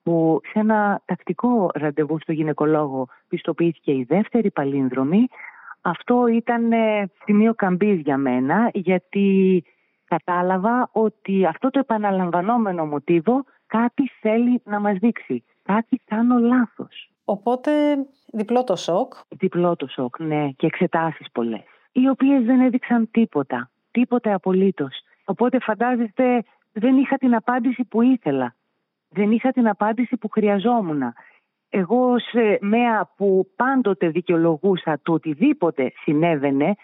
που 0.03 0.41
σε 0.53 0.59
ένα 0.59 1.03
τακτικό 1.05 1.71
ραντεβού 1.75 2.19
στο 2.21 2.33
γυναικολόγο 2.33 3.07
πιστοποιήθηκε 3.29 3.93
η 3.93 4.07
δεύτερη 4.09 4.51
παλίνδρομη, 4.51 5.27
αυτό 5.81 6.27
ήταν 6.27 6.73
ε, 6.73 7.11
σημείο 7.25 7.55
καμπής 7.55 8.01
για 8.01 8.17
μένα 8.17 8.71
γιατί 8.73 9.65
κατάλαβα 10.05 10.89
ότι 10.93 11.45
αυτό 11.45 11.71
το 11.71 11.79
επαναλαμβανόμενο 11.79 12.87
μοτίβο 12.87 13.45
κάτι 13.67 14.11
θέλει 14.21 14.63
να 14.65 14.81
μας 14.81 14.99
δείξει. 14.99 15.45
Κάτι 15.63 16.01
κάνω 16.05 16.39
λάθος. 16.39 17.11
Οπότε 17.25 17.71
διπλό 18.33 18.65
το 18.65 18.77
σοκ. 18.77 19.15
Διπλό 19.29 19.77
το 19.77 19.87
σοκ, 19.87 20.19
ναι, 20.19 20.49
και 20.57 20.67
εξετάσεις 20.67 21.27
πολλές. 21.33 21.65
Οι 21.93 22.09
οποίες 22.09 22.45
δεν 22.45 22.61
έδειξαν 22.61 23.09
τίποτα. 23.11 23.71
Τίποτε 23.99 24.33
απολύτως. 24.33 25.01
Οπότε 25.25 25.59
φαντάζεστε 25.61 26.43
δεν 26.73 26.97
είχα 26.97 27.17
την 27.17 27.35
απάντηση 27.35 27.85
που 27.85 28.03
ήθελα 28.03 28.55
δεν 29.09 29.31
είχα 29.31 29.51
την 29.51 29.69
απάντηση 29.69 30.17
που 30.17 30.29
χρειαζόμουν. 30.29 31.03
Εγώ 31.69 32.19
σε 32.19 32.59
μέα 32.61 33.11
που 33.17 33.51
πάντοτε 33.57 34.09
δικαιολογούσα 34.09 35.01
το 35.03 35.13
οτιδήποτε 35.13 35.93
συνέβαινε 36.03 36.75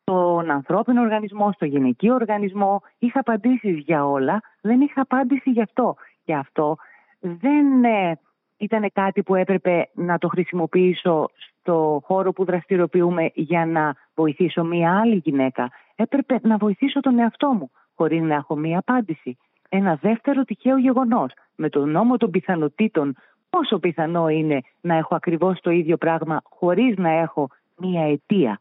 στον 0.00 0.50
ανθρώπινο 0.50 1.00
οργανισμό, 1.00 1.52
στο 1.52 1.64
γυναικείο 1.64 2.14
οργανισμό, 2.14 2.82
είχα 2.98 3.20
απαντήσεις 3.20 3.78
για 3.78 4.06
όλα, 4.06 4.40
δεν 4.60 4.80
είχα 4.80 5.00
απάντηση 5.00 5.50
γι' 5.50 5.62
αυτό. 5.62 5.96
Και 6.24 6.34
αυτό 6.34 6.76
δεν 7.18 7.84
ε, 7.84 8.18
ήταν 8.60 8.90
κάτι 8.92 9.22
που 9.22 9.34
έπρεπε 9.34 9.88
να 9.94 10.18
το 10.18 10.28
χρησιμοποιήσω 10.28 11.30
στο 11.60 12.02
χώρο 12.04 12.32
που 12.32 12.44
δραστηριοποιούμε 12.44 13.30
για 13.34 13.66
να 13.66 13.94
βοηθήσω 14.14 14.64
μία 14.64 15.00
άλλη 15.00 15.20
γυναίκα. 15.24 15.70
Έπρεπε 15.96 16.38
να 16.42 16.56
βοηθήσω 16.56 17.00
τον 17.00 17.18
εαυτό 17.18 17.48
μου, 17.48 17.70
χωρίς 17.94 18.22
να 18.22 18.34
έχω 18.34 18.56
μία 18.56 18.78
απάντηση 18.78 19.38
ένα 19.70 19.98
δεύτερο 20.00 20.42
τυχαίο 20.42 20.78
γεγονός. 20.78 21.32
Με 21.56 21.68
τον 21.68 21.90
νόμο 21.90 22.16
των 22.16 22.30
πιθανότητων 22.30 23.16
πόσο 23.50 23.78
πιθανό 23.78 24.28
είναι 24.28 24.60
να 24.80 24.94
έχω 24.94 25.14
ακριβώς 25.14 25.60
το 25.60 25.70
ίδιο 25.70 25.96
πράγμα 25.96 26.42
χωρίς 26.44 26.96
να 26.96 27.10
έχω 27.10 27.48
μία 27.76 28.02
αιτία. 28.02 28.60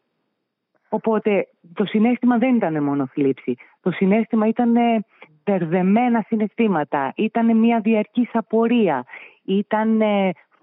Οπότε 0.89 1.47
το 1.73 1.85
συνέστημα 1.85 2.37
δεν 2.37 2.55
ήταν 2.55 2.83
μόνο 2.83 3.07
θλίψη. 3.07 3.57
Το 3.81 3.91
συνέστημα 3.91 4.47
ήταν 4.47 4.73
μπερδεμένα 5.49 6.23
συναισθήματα. 6.27 7.13
Ήταν 7.15 7.57
μια 7.57 7.79
διαρκής 7.79 8.29
απορία. 8.33 9.05
Ήταν 9.43 10.01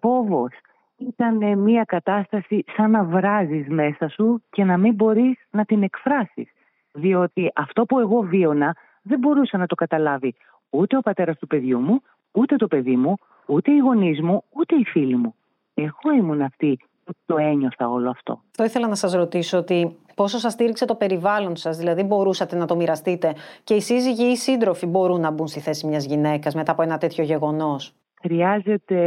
φόβος. 0.00 0.52
Ήταν 0.96 1.58
μια 1.58 1.84
κατάσταση 1.84 2.64
σαν 2.76 2.90
να 2.90 3.04
βράζεις 3.04 3.68
μέσα 3.68 4.08
σου 4.08 4.42
και 4.50 4.64
να 4.64 4.76
μην 4.76 4.94
μπορείς 4.94 5.38
να 5.50 5.64
την 5.64 5.82
εκφράσεις. 5.82 6.48
Διότι 6.92 7.52
αυτό 7.54 7.84
που 7.84 7.98
εγώ 7.98 8.20
βίωνα 8.20 8.76
δεν 9.02 9.18
μπορούσε 9.18 9.56
να 9.56 9.66
το 9.66 9.74
καταλάβει 9.74 10.34
ούτε 10.70 10.96
ο 10.96 11.00
πατέρας 11.00 11.38
του 11.38 11.46
παιδιού 11.46 11.78
μου, 11.78 12.02
ούτε 12.32 12.56
το 12.56 12.66
παιδί 12.66 12.96
μου, 12.96 13.14
ούτε 13.46 13.72
οι 13.72 13.78
γονείς 13.78 14.20
μου, 14.20 14.44
ούτε 14.50 14.76
οι 14.76 14.84
φίλοι 14.84 15.16
μου. 15.16 15.34
Εγώ 15.74 16.14
ήμουν 16.18 16.40
αυτή 16.40 16.78
που 17.04 17.12
το 17.26 17.36
ένιωθα 17.36 17.88
όλο 17.88 18.10
αυτό. 18.10 18.40
Το 18.56 18.64
ήθελα 18.64 18.88
να 18.88 18.94
σας 18.94 19.12
ρωτήσω 19.12 19.58
ότι 19.58 19.96
πόσο 20.16 20.38
σας 20.38 20.52
στήριξε 20.52 20.84
το 20.84 20.94
περιβάλλον 20.94 21.56
σας, 21.56 21.76
δηλαδή 21.76 22.02
μπορούσατε 22.02 22.56
να 22.56 22.66
το 22.66 22.76
μοιραστείτε 22.76 23.34
και 23.64 23.74
οι 23.74 23.80
σύζυγοι 23.80 24.24
ή 24.24 24.30
οι 24.30 24.36
σύντροφοι 24.36 24.86
μπορούν 24.86 25.20
να 25.20 25.30
μπουν 25.30 25.46
στη 25.46 25.60
θέση 25.60 25.86
μιας 25.86 26.04
γυναίκας 26.04 26.54
μετά 26.54 26.72
από 26.72 26.82
ένα 26.82 26.98
τέτοιο 26.98 27.24
γεγονός; 27.24 27.92
Χρειάζεται 28.22 28.98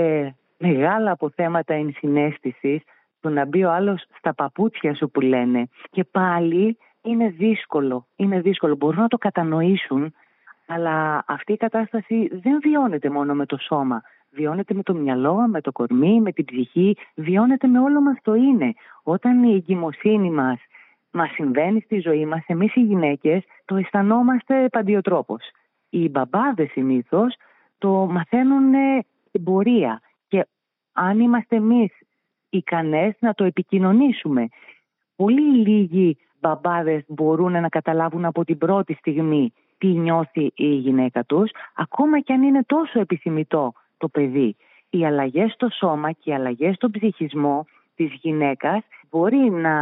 μεγάλα 0.57 1.11
αποθέματα 1.11 1.73
ενσυναίσθησης 1.73 2.81
το 3.19 3.29
να 3.29 3.45
μπει 3.45 3.63
ο 3.63 3.71
άλλος 3.71 4.05
στα 4.17 4.33
παπούτσια 4.33 4.95
σου 4.95 5.09
που 5.09 5.21
λένε 5.21 5.67
και 5.89 6.03
πάλι 6.03 6.77
είναι 7.01 7.29
δύσκολο, 7.29 8.07
είναι 8.15 8.39
δύσκολο, 8.39 8.75
μπορούν 8.75 9.01
να 9.01 9.07
το 9.07 9.17
κατανοήσουν 9.17 10.13
αλλά 10.71 11.23
αυτή 11.27 11.53
η 11.53 11.57
κατάσταση 11.57 12.29
δεν 12.31 12.59
βιώνεται 12.61 13.09
μόνο 13.09 13.33
με 13.33 13.45
το 13.45 13.57
σώμα. 13.57 14.01
Βιώνεται 14.31 14.73
με 14.73 14.83
το 14.83 14.93
μυαλό, 14.93 15.47
με 15.47 15.61
το 15.61 15.71
κορμί, 15.71 16.21
με 16.21 16.31
την 16.31 16.45
ψυχή, 16.45 16.97
βιώνεται 17.15 17.67
με 17.67 17.79
όλο 17.79 18.01
μας 18.01 18.17
το 18.21 18.33
είναι. 18.33 18.73
Όταν 19.03 19.43
η 19.43 19.53
εγκυμοσύνη 19.53 20.31
μας 20.31 20.59
μας 21.11 21.31
συμβαίνει 21.31 21.81
στη 21.81 21.99
ζωή 21.99 22.25
μας, 22.25 22.43
εμείς 22.47 22.75
οι 22.75 22.81
γυναίκες 22.81 23.43
το 23.65 23.75
αισθανόμαστε 23.75 24.69
παντιοτρόπως. 24.71 25.41
Οι 25.89 26.09
μπαμπάδες 26.09 26.69
συνήθως 26.71 27.35
το 27.77 27.89
μαθαίνουν 27.89 28.73
στην 29.27 29.43
πορεία 29.43 30.01
και 30.27 30.45
αν 30.93 31.19
είμαστε 31.19 31.55
εμείς 31.55 31.91
ικανές 32.49 33.15
να 33.19 33.33
το 33.33 33.43
επικοινωνήσουμε. 33.43 34.47
Πολύ 35.15 35.67
λίγοι 35.67 36.17
μπαμπάδες 36.39 37.03
μπορούν 37.07 37.51
να 37.51 37.69
καταλάβουν 37.69 38.25
από 38.25 38.45
την 38.45 38.57
πρώτη 38.57 38.93
στιγμή 38.93 39.53
τι 39.77 39.87
νιώθει 39.87 40.51
η 40.55 40.67
γυναίκα 40.67 41.23
τους, 41.23 41.51
ακόμα 41.75 42.19
και 42.19 42.33
αν 42.33 42.43
είναι 42.43 42.63
τόσο 42.63 42.99
επιθυμητό 42.99 43.73
το 43.97 44.07
παιδί. 44.07 44.55
Οι 44.89 45.05
αλλαγές 45.05 45.51
στο 45.51 45.67
σώμα 45.69 46.11
και 46.11 46.29
οι 46.29 46.33
αλλαγές 46.33 46.75
στον 46.75 46.91
ψυχισμό 46.91 47.65
της 47.95 48.11
γυναίκας 48.21 48.83
μπορεί 49.11 49.49
να 49.51 49.75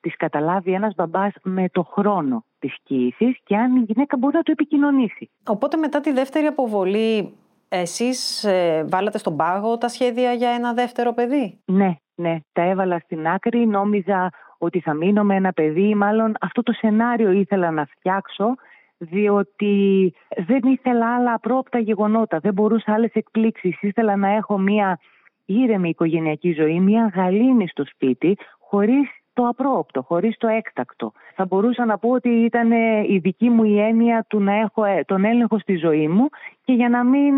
τις 0.00 0.16
καταλάβει 0.16 0.72
ένας 0.72 0.94
μπαμπάς 0.94 1.32
με 1.42 1.68
το 1.68 1.82
χρόνο 1.82 2.44
της 2.58 2.76
κοίησης 2.82 3.38
και 3.44 3.56
αν 3.56 3.76
η 3.76 3.84
γυναίκα 3.86 4.16
μπορεί 4.16 4.36
να 4.36 4.42
το 4.42 4.52
επικοινωνήσει. 4.52 5.30
Οπότε 5.46 5.76
μετά 5.76 6.00
τη 6.00 6.12
δεύτερη 6.12 6.46
αποβολή 6.46 7.34
εσείς 7.68 8.44
ε, 8.44 8.84
βάλατε 8.88 9.18
στον 9.18 9.36
πάγο 9.36 9.78
τα 9.78 9.88
σχέδια 9.88 10.32
για 10.32 10.50
ένα 10.50 10.72
δεύτερο 10.72 11.12
παιδί; 11.12 11.58
Ναι, 11.64 11.96
ναι, 12.14 12.36
τα 12.52 12.62
έβαλα 12.62 12.98
στην 12.98 13.28
άκρη, 13.28 13.66
νόμιζα 13.66 14.30
ότι 14.58 14.80
θα 14.80 14.94
μείνω 14.94 15.22
με 15.24 15.34
ένα 15.34 15.52
παιδί, 15.52 15.94
μάλλον 15.94 16.34
αυτό 16.40 16.62
το 16.62 16.72
σενάριο 16.72 17.30
ήθελα 17.30 17.70
να 17.70 17.84
φτιάξω 17.84 18.54
διότι 18.98 20.14
δεν 20.46 20.60
ήθελα 20.62 21.14
άλλα 21.14 21.32
απρόπτα 21.32 21.78
γεγονότα, 21.78 22.38
δεν 22.38 22.52
μπορούσα 22.52 22.92
άλλες 22.92 23.12
εκπλήξεις. 23.12 23.82
Ήθελα 23.82 24.16
να 24.16 24.28
έχω 24.28 24.58
μια 24.58 24.98
ήρεμη 25.44 25.88
οικογενειακή 25.88 26.52
ζωή, 26.52 26.80
μια 26.80 27.12
γαλήνη 27.14 27.68
στο 27.68 27.84
σπίτι, 27.86 28.36
χωρίς 28.72 29.08
το 29.32 29.46
απρόοπτο, 29.46 30.02
χωρίς 30.02 30.36
το 30.36 30.48
έκτακτο. 30.48 31.12
Θα 31.34 31.44
μπορούσα 31.44 31.84
να 31.84 31.98
πω 31.98 32.08
ότι 32.08 32.28
ήταν 32.28 32.70
η 33.08 33.18
δική 33.18 33.48
μου 33.48 33.64
η 33.64 33.80
έννοια 33.80 34.24
του 34.28 34.40
να 34.40 34.52
έχω 34.52 34.84
ε, 34.84 35.04
τον 35.06 35.24
έλεγχο 35.24 35.58
στη 35.58 35.76
ζωή 35.76 36.08
μου 36.08 36.28
και 36.64 36.72
για 36.72 36.88
να 36.88 37.04
μην 37.04 37.34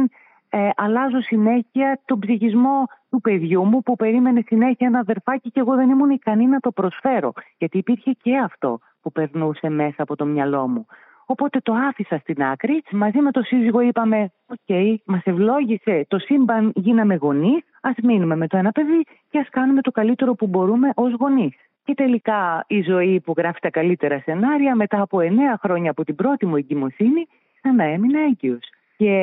ε, 0.49 0.69
αλλάζω 0.77 1.21
συνέχεια 1.21 2.01
τον 2.05 2.19
ψυχισμό 2.19 2.85
του 3.11 3.21
παιδιού 3.21 3.65
μου 3.65 3.83
που 3.83 3.97
περίμενε 3.97 4.43
συνέχεια 4.47 4.87
ένα 4.87 4.99
αδερφάκι 4.99 5.51
και 5.51 5.61
εγώ 5.61 5.75
δεν 5.75 5.91
ήμουν 5.91 6.11
ικανή 6.11 6.47
να 6.47 6.61
το 6.61 6.73
προσφέρω. 6.73 7.33
Γιατί 7.59 7.79
υπήρχε 7.79 8.11
και 8.23 8.37
αυτό 8.37 8.79
που 9.01 9.13
περνούσε 9.13 9.69
μέσα 9.69 10.03
από 10.03 10.17
το 10.17 10.25
μυαλό 10.25 10.69
μου. 10.69 10.87
Οπότε 11.27 11.61
το 11.63 11.73
άφησα 11.73 12.19
στην 12.19 12.43
άκρη. 12.43 12.83
Μαζί 12.91 13.19
με 13.19 13.31
το 13.31 13.43
σύζυγο 13.43 13.81
είπαμε: 13.81 14.33
OK, 14.47 14.57
okay, 14.67 14.95
μας 15.05 15.21
ευλόγησε 15.25 16.05
το 16.09 16.19
σύμπαν, 16.19 16.73
γίναμε 16.75 17.15
γονείς. 17.15 17.63
Ας 17.81 17.91
μείνουμε 18.03 18.37
με 18.37 18.47
το 18.47 18.57
ένα 18.57 18.71
παιδί 18.71 19.05
και 19.31 19.39
ας 19.39 19.49
κάνουμε 19.49 19.81
το 19.81 19.91
καλύτερο 19.91 20.35
που 20.35 20.47
μπορούμε 20.47 20.91
ως 20.95 21.13
γονείς. 21.13 21.55
Και 21.85 21.95
τελικά 21.95 22.65
η 22.69 22.83
ζωή 22.83 23.21
που 23.21 23.35
γράφει 23.37 23.61
τα 23.61 23.71
καλύτερα 23.71 24.21
σενάρια, 24.25 24.75
μετά 24.75 25.01
από 25.01 25.21
εννέα 25.21 25.59
χρόνια 25.63 25.91
από 25.91 26.05
την 26.05 26.15
πρώτη 26.15 26.47
μου 26.47 26.57
εγκυμοσύνη, 26.57 27.27
ξανά 27.61 27.85
έμεινα 27.85 28.21
έγκυος. 28.21 28.61
Και 28.97 29.17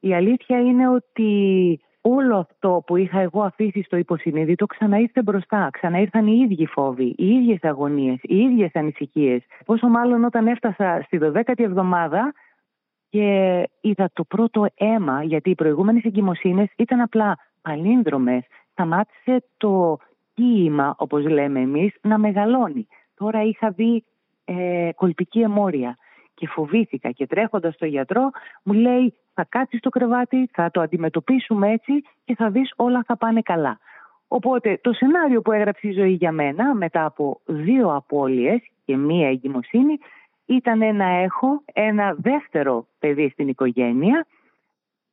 η 0.00 0.14
αλήθεια 0.14 0.60
είναι 0.60 0.88
ότι 0.88 1.30
όλο 2.00 2.36
αυτό 2.36 2.82
που 2.86 2.96
είχα 2.96 3.20
εγώ 3.20 3.42
αφήσει 3.42 3.82
στο 3.82 3.96
υποσυνείδητο 3.96 4.66
ξαναήρθε 4.66 5.22
μπροστά. 5.22 5.68
Ξαναήρθαν 5.72 6.26
οι 6.26 6.46
ίδιοι 6.50 6.66
φόβοι, 6.66 7.14
οι 7.16 7.26
ίδιες 7.26 7.62
αγωνίες, 7.62 8.18
οι 8.22 8.36
ίδιες 8.36 8.70
ανησυχίες. 8.74 9.42
Πόσο 9.64 9.88
μάλλον 9.88 10.24
όταν 10.24 10.46
έφτασα 10.46 11.02
στη 11.04 11.18
12η 11.22 11.60
εβδομάδα 11.60 12.32
και 13.08 13.62
είδα 13.80 14.10
το 14.12 14.24
πρώτο 14.24 14.66
αίμα, 14.74 15.22
γιατί 15.22 15.50
οι 15.50 15.54
προηγούμενες 15.54 16.04
εγκυμοσύνες 16.04 16.68
ήταν 16.76 17.00
απλά 17.00 17.38
παλίνδρομες, 17.62 18.44
σταμάτησε 18.70 19.44
το 19.56 19.98
κύημα, 20.34 20.94
όπως 20.98 21.24
λέμε 21.28 21.60
εμείς, 21.60 21.94
να 22.02 22.18
μεγαλώνει. 22.18 22.86
Τώρα 23.14 23.42
είχα 23.42 23.70
δει 23.70 24.04
ε, 24.44 24.90
κολπική 24.94 25.40
αιμόρια 25.40 25.96
και 26.40 26.48
φοβήθηκα 26.48 27.10
και 27.10 27.26
τρέχοντας 27.26 27.74
στο 27.74 27.86
γιατρό 27.86 28.30
μου 28.62 28.72
λέει 28.72 29.14
θα 29.34 29.44
κάτσεις 29.48 29.78
στο 29.78 29.88
κρεβάτι, 29.88 30.50
θα 30.52 30.70
το 30.70 30.80
αντιμετωπίσουμε 30.80 31.72
έτσι 31.72 31.92
και 32.24 32.34
θα 32.34 32.50
δεις 32.50 32.72
όλα 32.76 33.02
θα 33.06 33.16
πάνε 33.16 33.40
καλά. 33.40 33.78
Οπότε 34.28 34.78
το 34.82 34.92
σενάριο 34.92 35.42
που 35.42 35.52
έγραψε 35.52 35.88
η 35.88 35.92
ζωή 35.92 36.12
για 36.12 36.32
μένα 36.32 36.74
μετά 36.74 37.04
από 37.04 37.40
δύο 37.44 37.94
απώλειες 37.94 38.60
και 38.84 38.96
μία 38.96 39.28
εγκυμοσύνη 39.28 39.98
ήταν 40.46 40.96
να 40.96 41.08
έχω 41.08 41.62
ένα 41.72 42.14
δεύτερο 42.18 42.86
παιδί 42.98 43.28
στην 43.28 43.48
οικογένεια 43.48 44.26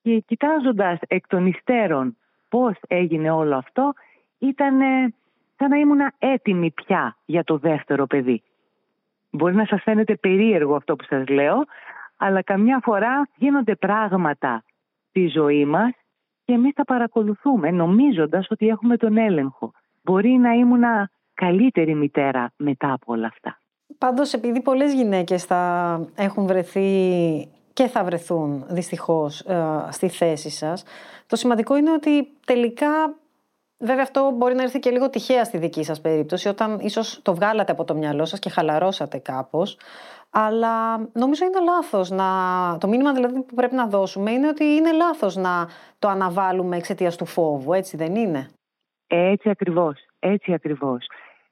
και 0.01 0.23
κοιτάζοντας 0.27 0.99
εκ 1.07 1.27
των 1.27 1.45
υστέρων 1.45 2.17
πώς 2.49 2.75
έγινε 2.87 3.31
όλο 3.31 3.55
αυτό 3.55 3.93
ήταν 4.37 4.79
σαν 5.57 5.69
να 5.69 5.77
ήμουν 5.77 5.99
έτοιμη 6.19 6.71
πια 6.71 7.17
για 7.25 7.43
το 7.43 7.57
δεύτερο 7.57 8.07
παιδί. 8.07 8.43
Μπορεί 9.29 9.55
να 9.55 9.65
σας 9.65 9.81
φαίνεται 9.83 10.15
περίεργο 10.15 10.75
αυτό 10.75 10.95
που 10.95 11.03
σας 11.03 11.27
λέω, 11.27 11.55
αλλά 12.17 12.41
καμιά 12.41 12.79
φορά 12.83 13.29
γίνονται 13.35 13.75
πράγματα 13.75 14.63
στη 15.09 15.27
ζωή 15.27 15.65
μας 15.65 15.91
και 16.45 16.53
εμείς 16.53 16.73
τα 16.73 16.83
παρακολουθούμε 16.83 17.71
νομίζοντας 17.71 18.47
ότι 18.49 18.67
έχουμε 18.67 18.97
τον 18.97 19.17
έλεγχο. 19.17 19.71
Μπορεί 20.01 20.29
να 20.29 20.51
ήμουν 20.53 20.83
καλύτερη 21.33 21.95
μητέρα 21.95 22.51
μετά 22.57 22.93
από 22.93 23.13
όλα 23.13 23.27
αυτά. 23.27 23.59
Πάντως 23.97 24.33
επειδή 24.33 24.61
πολλές 24.61 24.93
γυναίκες 24.93 25.43
θα 25.45 26.01
έχουν 26.15 26.45
βρεθεί 26.45 26.89
και 27.73 27.87
θα 27.87 28.03
βρεθούν 28.03 28.65
δυστυχώς 28.69 29.39
ε, 29.41 29.87
στη 29.89 30.09
θέση 30.09 30.49
σας, 30.49 30.83
το 31.27 31.35
σημαντικό 31.35 31.77
είναι 31.77 31.91
ότι 31.91 32.27
τελικά 32.45 33.15
Βέβαια, 33.79 34.03
αυτό 34.03 34.31
μπορεί 34.31 34.55
να 34.55 34.63
έρθει 34.63 34.79
και 34.79 34.89
λίγο 34.89 35.09
τυχαία 35.09 35.43
στη 35.43 35.57
δική 35.57 35.83
σας 35.83 36.01
περίπτωση, 36.01 36.47
όταν 36.47 36.79
ίσως 36.79 37.21
το 37.21 37.35
βγάλατε 37.35 37.71
από 37.71 37.83
το 37.83 37.95
μυαλό 37.95 38.25
σας 38.25 38.39
και 38.39 38.49
χαλαρώσατε 38.49 39.17
κάπως. 39.17 39.77
Αλλά 40.29 40.97
νομίζω 40.97 41.45
είναι 41.45 41.59
λάθος 41.59 42.09
να. 42.09 42.25
Το 42.77 42.87
μήνυμα 42.87 43.13
δηλαδή 43.13 43.41
που 43.41 43.55
πρέπει 43.55 43.75
να 43.75 43.87
δώσουμε 43.87 44.31
είναι 44.31 44.47
ότι 44.47 44.63
είναι 44.63 44.91
λάθος 44.91 45.35
να 45.35 45.67
το 45.99 46.07
αναβάλουμε 46.07 46.77
εξαιτίας 46.77 47.15
του 47.15 47.25
φόβου, 47.25 47.73
έτσι 47.73 47.97
δεν 47.97 48.15
είναι; 48.15 48.49
Έτσι 49.07 49.49
ακριβώς. 49.49 50.05
Έτσι 50.19 50.53
ακριβώς. 50.53 51.07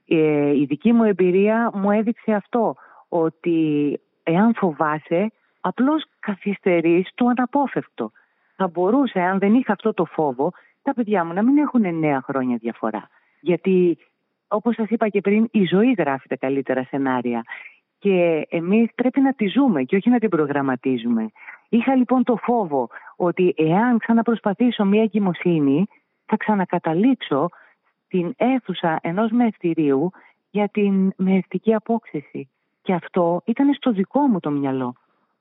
Ε, 0.07 0.55
η 0.55 0.65
δική 0.65 0.93
μου 0.93 1.03
εμπειρία 1.03 1.71
μου 1.73 1.91
έδειξε 1.91 2.31
αυτό, 2.31 2.75
ότι 3.07 3.99
εάν 4.23 4.53
φοβάσαι, 4.55 5.31
απλώς 5.61 6.05
καθυστερείς 6.19 7.09
το 7.15 7.25
αναπόφευκτο. 7.27 8.11
Θα 8.55 8.67
μπορούσε, 8.67 9.19
αν 9.19 9.39
δεν 9.39 9.53
είχα 9.53 9.71
αυτό 9.71 9.93
το 9.93 10.05
φόβο, 10.05 10.51
τα 10.85 10.93
παιδιά 10.93 11.25
μου 11.25 11.33
να 11.33 11.43
μην 11.43 11.57
έχουν 11.57 11.83
9 11.85 12.19
χρόνια 12.23 12.57
διαφορά. 12.57 13.09
Γιατί, 13.39 13.97
όπως 14.47 14.75
σας 14.75 14.89
είπα 14.89 15.09
και 15.09 15.21
πριν, 15.21 15.47
η 15.51 15.65
ζωή 15.65 15.91
γράφει 15.97 16.27
τα 16.27 16.37
καλύτερα 16.37 16.83
σενάρια. 16.83 17.43
Και 17.99 18.47
εμείς 18.49 18.89
πρέπει 18.95 19.21
να 19.21 19.33
τη 19.33 19.47
ζούμε 19.47 19.83
και 19.83 19.95
όχι 19.95 20.09
να 20.09 20.19
την 20.19 20.29
προγραμματίζουμε. 20.29 21.31
Είχα 21.69 21.95
λοιπόν 21.95 22.23
το 22.23 22.35
φόβο 22.35 22.89
ότι 23.15 23.53
εάν 23.57 23.97
ξαναπροσπαθήσω 23.97 24.85
μια 24.85 25.01
εγκυμοσύνη, 25.01 25.85
θα 26.25 26.37
ξανακαταλήξω 26.37 27.49
στην 28.05 28.33
αίθουσα 28.37 28.99
ενός 29.01 29.31
μεευτηρίου 29.31 30.11
για 30.49 30.67
την 30.67 31.13
μεευτική 31.15 31.73
απόξεση. 31.73 32.49
Και 32.81 32.93
αυτό 32.93 33.41
ήταν 33.45 33.73
στο 33.73 33.91
δικό 33.91 34.19
μου 34.19 34.39
το 34.39 34.51
μυαλό. 34.51 34.93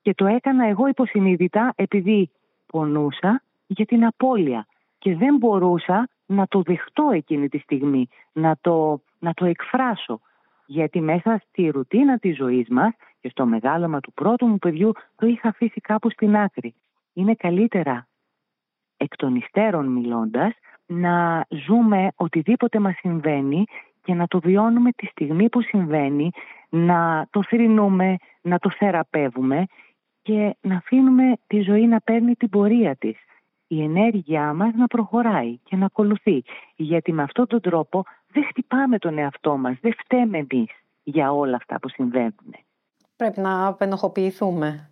Και 0.02 0.14
το 0.14 0.26
έκανα 0.26 0.66
εγώ 0.66 0.86
υποσυνείδητα 0.86 1.72
επειδή 1.76 2.30
πονούσα 2.66 3.42
για 3.66 3.84
την 3.84 4.04
απώλεια 4.04 4.66
και 5.04 5.16
δεν 5.16 5.36
μπορούσα 5.36 6.08
να 6.26 6.46
το 6.46 6.62
δεχτώ 6.62 7.10
εκείνη 7.12 7.48
τη 7.48 7.58
στιγμή, 7.58 8.08
να 8.32 8.56
το, 8.60 9.02
να 9.18 9.34
το 9.34 9.44
εκφράσω. 9.44 10.20
Γιατί 10.66 11.00
μέσα 11.00 11.42
στη 11.48 11.68
ρουτίνα 11.68 12.18
της 12.18 12.36
ζωής 12.36 12.68
μας 12.68 12.92
και 13.20 13.28
στο 13.28 13.46
μεγάλωμα 13.46 14.00
του 14.00 14.12
πρώτου 14.12 14.46
μου 14.46 14.58
παιδιού 14.58 14.92
το 15.16 15.26
είχα 15.26 15.48
αφήσει 15.48 15.80
κάπου 15.80 16.10
στην 16.10 16.36
άκρη. 16.36 16.74
Είναι 17.12 17.34
καλύτερα 17.34 18.06
εκ 18.96 19.16
των 19.16 19.34
υστέρων 19.34 19.86
μιλώντας 19.86 20.52
να 20.86 21.46
ζούμε 21.48 22.08
οτιδήποτε 22.14 22.78
μας 22.78 22.94
συμβαίνει 22.96 23.64
και 24.02 24.14
να 24.14 24.26
το 24.26 24.40
βιώνουμε 24.40 24.90
τη 24.90 25.06
στιγμή 25.06 25.48
που 25.48 25.62
συμβαίνει, 25.62 26.30
να 26.68 27.26
το 27.30 27.42
θρυνούμε, 27.42 28.16
να 28.40 28.58
το 28.58 28.70
θεραπεύουμε 28.70 29.64
και 30.22 30.56
να 30.60 30.76
αφήνουμε 30.76 31.32
τη 31.46 31.60
ζωή 31.60 31.86
να 31.86 32.00
παίρνει 32.00 32.34
την 32.34 32.48
πορεία 32.48 32.96
της. 32.96 33.16
Η 33.74 33.82
ενέργειά 33.82 34.52
μας 34.52 34.74
να 34.74 34.86
προχωράει 34.86 35.58
και 35.58 35.76
να 35.76 35.84
ακολουθεί. 35.84 36.42
Γιατί 36.76 37.12
με 37.12 37.22
αυτόν 37.22 37.46
τον 37.46 37.60
τρόπο 37.60 38.04
δεν 38.32 38.44
χτυπάμε 38.44 38.98
τον 38.98 39.18
εαυτό 39.18 39.56
μας, 39.56 39.76
δεν 39.80 39.94
φταίμε 39.98 40.38
εμείς 40.38 40.70
για 41.02 41.32
όλα 41.32 41.56
αυτά 41.56 41.78
που 41.80 41.88
συμβαίνουν. 41.88 42.54
Πρέπει 43.16 43.40
να 43.40 43.66
απενοχοποιηθούμε. 43.66 44.90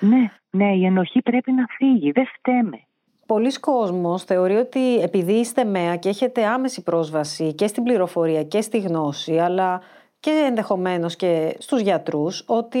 Ναι, 0.00 0.30
ναι, 0.50 0.74
η 0.74 0.84
ενοχή 0.84 1.22
πρέπει 1.22 1.52
να 1.52 1.64
φύγει, 1.68 2.10
δεν 2.10 2.26
φταίμε. 2.26 2.80
Πολλοί 3.26 3.60
κόσμος 3.60 4.24
θεωρεί 4.24 4.54
ότι 4.54 4.98
επειδή 5.00 5.32
είστε 5.32 5.64
ΜΕΑ 5.64 5.96
και 5.96 6.08
έχετε 6.08 6.44
άμεση 6.44 6.82
πρόσβαση 6.82 7.54
και 7.54 7.66
στην 7.66 7.82
πληροφορία 7.82 8.44
και 8.44 8.60
στη 8.60 8.78
γνώση, 8.78 9.38
αλλά 9.38 9.80
και 10.20 10.44
ενδεχομένως 10.46 11.16
και 11.16 11.56
στους 11.58 11.80
γιατρούς, 11.80 12.44
ότι 12.46 12.78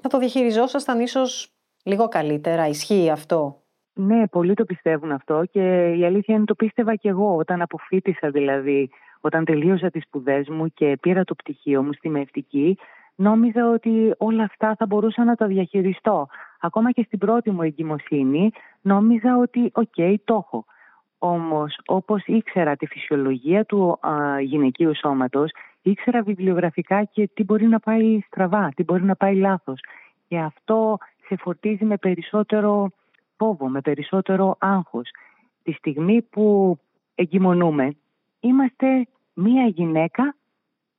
θα 0.00 0.08
το 0.08 0.18
διαχειριζόσασταν 0.18 1.00
ίσως 1.00 1.48
λίγο 1.84 2.08
καλύτερα. 2.08 2.68
Ισχύει 2.68 3.10
αυτό; 3.10 3.61
Ναι, 3.94 4.26
πολλοί 4.28 4.54
το 4.54 4.64
πιστεύουν 4.64 5.12
αυτό 5.12 5.44
και 5.50 5.92
η 5.96 6.04
αλήθεια 6.04 6.34
είναι 6.34 6.44
το 6.44 6.54
πίστευα 6.54 6.94
και 6.94 7.08
εγώ 7.08 7.36
όταν 7.36 7.62
αποφύτησα 7.62 8.30
δηλαδή, 8.30 8.90
όταν 9.20 9.44
τελείωσα 9.44 9.90
τις 9.90 10.02
σπουδές 10.02 10.48
μου 10.48 10.68
και 10.68 10.98
πήρα 11.00 11.24
το 11.24 11.34
πτυχίο 11.34 11.82
μου 11.82 11.92
στη 11.92 12.08
μευτική, 12.08 12.78
νόμιζα 13.14 13.70
ότι 13.70 14.14
όλα 14.18 14.44
αυτά 14.44 14.74
θα 14.78 14.86
μπορούσα 14.86 15.24
να 15.24 15.34
τα 15.34 15.46
διαχειριστώ. 15.46 16.28
Ακόμα 16.60 16.92
και 16.92 17.02
στην 17.06 17.18
πρώτη 17.18 17.50
μου 17.50 17.62
εγκυμοσύνη 17.62 18.50
νόμιζα 18.80 19.38
ότι 19.38 19.70
OK, 19.74 19.88
okay, 19.96 20.14
το 20.24 20.34
έχω. 20.34 20.64
Όμως 21.18 21.78
όπως 21.86 22.22
ήξερα 22.26 22.76
τη 22.76 22.86
φυσιολογία 22.86 23.64
του 23.64 23.98
α, 24.00 24.40
γυναικείου 24.40 24.94
σώματος, 24.94 25.50
ήξερα 25.82 26.22
βιβλιογραφικά 26.22 27.04
και 27.04 27.30
τι 27.34 27.44
μπορεί 27.44 27.66
να 27.66 27.78
πάει 27.78 28.20
στραβά, 28.26 28.68
τι 28.76 28.84
μπορεί 28.84 29.02
να 29.02 29.16
πάει 29.16 29.34
λάθος. 29.34 29.80
Και 30.28 30.38
αυτό 30.38 30.98
σε 31.26 31.36
φορτίζει 31.36 31.84
με 31.84 31.96
περισσότερο 31.96 32.90
φόβο, 33.42 33.68
με 33.68 33.80
περισσότερο 33.80 34.56
άγχος. 34.58 35.10
Τη 35.62 35.72
στιγμή 35.72 36.22
που 36.22 36.78
εγκυμονούμε, 37.14 37.96
είμαστε 38.40 39.06
μία 39.34 39.66
γυναίκα 39.66 40.36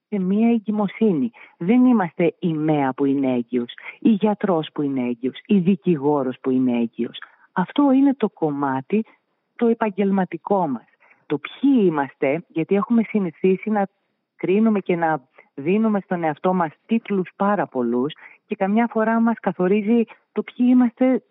σε 0.10 0.20
μία 0.20 0.50
εγκυμοσύνη. 0.50 1.32
Δεν 1.58 1.86
είμαστε 1.86 2.36
η 2.40 2.54
ΜΕΑ 2.54 2.94
που 2.94 3.06
είναι 3.06 3.34
έγκυος, 3.34 3.74
η 4.00 4.10
γιατρός 4.10 4.70
που 4.74 4.82
είναι 4.82 5.02
έγκυος, 5.02 5.42
η 5.46 5.58
δικηγόρος 5.58 6.38
που 6.42 6.50
είναι 6.50 6.78
έγκυος. 6.78 7.18
Αυτό 7.52 7.92
είναι 7.92 8.14
το 8.14 8.30
κομμάτι 8.30 9.06
το 9.56 9.68
επαγγελματικό 9.68 10.68
μας. 10.68 10.86
Το 11.26 11.38
ποιοι 11.38 11.84
είμαστε, 11.86 12.44
γιατί 12.48 12.76
έχουμε 12.76 13.04
συνηθίσει 13.04 13.70
να 13.70 13.88
κρίνουμε 14.36 14.80
και 14.80 14.96
να 14.96 15.22
δίνουμε 15.54 16.00
στον 16.00 16.24
εαυτό 16.24 16.54
μας 16.54 16.72
τίτλους 16.86 17.30
πάρα 17.36 17.68
πολλούς 17.68 18.14
και 18.46 18.56
καμιά 18.56 18.88
φορά 18.92 19.20
μας 19.20 19.40
καθορίζει 19.40 20.04
το 20.32 20.44
ποιοι 20.44 20.68
είμαστε, 20.70 21.24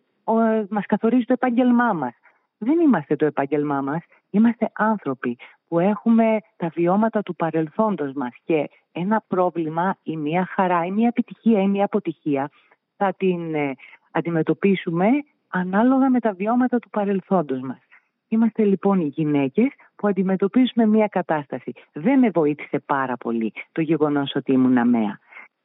μας 0.68 0.86
καθορίζει 0.86 1.24
το 1.24 1.32
επάγγελμά 1.32 1.92
μας. 1.92 2.14
Δεν 2.58 2.80
είμαστε 2.80 3.16
το 3.16 3.24
επάγγελμά 3.24 3.80
μας, 3.80 4.02
είμαστε 4.30 4.70
άνθρωποι 4.72 5.38
που 5.68 5.78
έχουμε 5.78 6.38
τα 6.56 6.68
βιώματα 6.68 7.22
του 7.22 7.36
παρελθόντος 7.36 8.12
μας 8.12 8.32
και 8.44 8.70
ένα 8.92 9.24
πρόβλημα 9.28 9.96
ή 10.02 10.16
μια 10.16 10.48
χαρά 10.54 10.84
ή 10.84 10.90
μια 10.90 11.08
επιτυχία 11.08 11.62
ή 11.62 11.66
μια 11.66 11.84
αποτυχία 11.84 12.50
θα 12.96 13.14
την 13.16 13.54
ε, 13.54 13.74
αντιμετωπίσουμε 14.10 15.06
ανάλογα 15.48 16.10
με 16.10 16.20
τα 16.20 16.32
βιώματα 16.32 16.78
του 16.78 16.88
παρελθόντος 16.90 17.60
μας. 17.60 17.78
Είμαστε 18.28 18.64
λοιπόν 18.64 19.00
οι 19.00 19.06
γυναίκες 19.06 19.68
που 19.96 20.08
αντιμετωπίζουμε 20.08 20.86
μια 20.86 21.06
κατάσταση. 21.06 21.72
Δεν 21.92 22.18
με 22.18 22.30
βοήθησε 22.30 22.78
πάρα 22.78 23.16
πολύ 23.16 23.52
το 23.72 23.80
γεγονός 23.80 24.34
ότι 24.34 24.52
ήμουν 24.52 24.78
αμαία. 24.78 25.18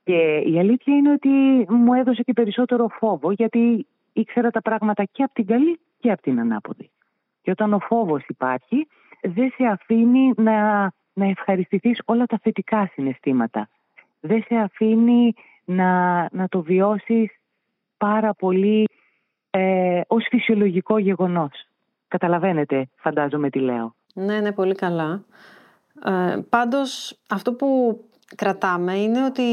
Και 0.03 0.37
η 0.37 0.59
αλήθεια 0.59 0.95
είναι 0.95 1.11
ότι 1.11 1.29
μου 1.69 1.93
έδωσε 1.93 2.23
και 2.23 2.33
περισσότερο 2.33 2.87
φόβο 2.87 3.31
γιατί 3.31 3.87
ήξερα 4.19 4.49
τα 4.49 4.61
πράγματα 4.61 5.03
και 5.03 5.23
από 5.23 5.33
την 5.33 5.45
καλή 5.45 5.79
και 5.99 6.11
από 6.11 6.21
την 6.21 6.39
ανάποδη. 6.39 6.89
Και 7.41 7.51
όταν 7.51 7.73
ο 7.73 7.79
φόβος 7.79 8.23
υπάρχει 8.27 8.87
δεν 9.21 9.53
σε 9.55 9.65
αφήνει 9.65 10.33
να, 10.35 10.81
να 11.13 11.25
ευχαριστηθείς 11.25 12.01
όλα 12.05 12.25
τα 12.25 12.39
θετικά 12.41 12.89
συναισθήματα. 12.93 13.69
Δεν 14.19 14.43
σε 14.47 14.55
αφήνει 14.55 15.33
να, 15.65 16.21
να 16.31 16.47
το 16.47 16.61
βιώσεις 16.61 17.29
πάρα 17.97 18.33
πολύ 18.33 18.87
ε, 19.49 20.01
ως 20.07 20.25
φυσιολογικό 20.29 20.97
γεγονός. 20.97 21.51
Καταλαβαίνετε, 22.07 22.89
φαντάζομαι 22.95 23.49
τι 23.49 23.59
λέω. 23.59 23.95
Ναι, 24.13 24.39
ναι, 24.39 24.51
πολύ 24.51 24.75
καλά. 24.75 25.23
Ε, 26.05 26.37
πάντως, 26.49 27.19
αυτό 27.29 27.53
που 27.53 27.99
κρατάμε 28.35 28.97
είναι 28.97 29.25
ότι 29.25 29.43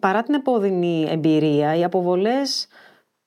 παρά 0.00 0.22
την 0.22 0.34
επώδυνη 0.34 1.06
εμπειρία, 1.10 1.76
οι 1.76 1.84
αποβολές 1.84 2.68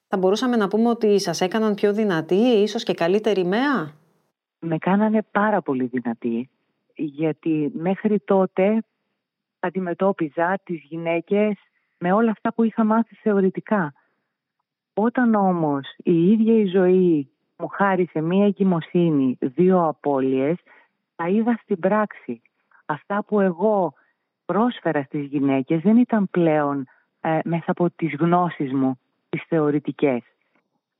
θα 0.08 0.17
μπορούσαμε 0.17 0.56
να 0.56 0.67
πούμε 0.67 0.89
ότι 0.89 1.20
σας 1.20 1.41
έκαναν 1.41 1.74
πιο 1.74 1.93
δυνατή, 1.93 2.36
ίσως 2.36 2.84
και 2.84 2.93
καλύτερη 2.93 3.46
μέα; 3.46 3.91
Με 4.60 4.78
κάνανε 4.78 5.22
πάρα 5.32 5.62
πολύ 5.62 5.86
δυνατή, 5.86 6.50
γιατί 6.96 7.72
μέχρι 7.74 8.20
τότε 8.20 8.84
αντιμετώπιζα 9.60 10.60
τις 10.63 10.82
γυναίκες 10.84 11.56
με 11.98 12.12
όλα 12.13 12.32
αυτά 12.32 12.54
που 12.54 12.63
είχα 12.63 12.84
μάθει 12.84 13.15
θεωρητικά. 13.15 13.93
Όταν 14.93 15.36
όμως 15.36 15.93
η 15.98 16.32
ίδια 16.32 16.54
η 16.54 16.65
ζωή 16.65 17.30
μου 17.58 17.67
χάρισε 17.67 18.22
μία 18.22 18.46
εγκυμοσύνη, 18.46 19.38
δύο 19.39 19.88
απώλειες, 19.88 20.58
τα 21.15 21.28
είδα 21.28 21.60
στην 21.63 21.80
πράξη. 21.80 22.41
Αυτά 22.86 23.24
που 23.24 23.39
εγώ 23.39 23.93
πρόσφερα 24.46 25.04
στις 25.04 25.26
γυναίκες 25.26 25.82
δεν 25.82 25.98
ήταν 25.98 26.30
πλέον 26.30 26.86
ε, 27.22 27.39
μέσα 27.43 27.72
από 27.72 27.89
τις 27.89 28.15
γνώσεις 28.20 28.74
μου, 28.74 29.00
τις 29.30 29.44
θεωρητικές. 29.48 30.22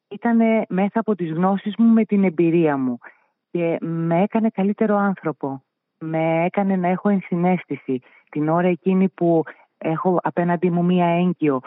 Ήταν 0.08 0.38
μέσα 0.70 1.00
από 1.00 1.16
τις 1.16 1.32
γνώσεις 1.32 1.76
μου 1.78 1.86
με 1.86 2.06
την 2.06 2.24
εμπειρία 2.24 2.78
μου 2.78 3.00
και 3.52 3.78
με 3.82 4.22
έκανε 4.22 4.50
καλύτερο 4.50 4.96
άνθρωπο. 4.96 5.62
Με 6.00 6.46
έκανε 6.46 6.76
να 6.76 6.88
έχω 6.88 7.10
ενσυναίσθηση 7.10 8.02
την 8.30 8.50
ώρα 8.50 8.68
εκείνη 8.68 9.10
που 9.10 9.44
έχω 9.78 10.20
απέναντι 10.24 10.70
μου 10.70 10.86
μία 10.86 11.06
έγκυο 11.06 11.62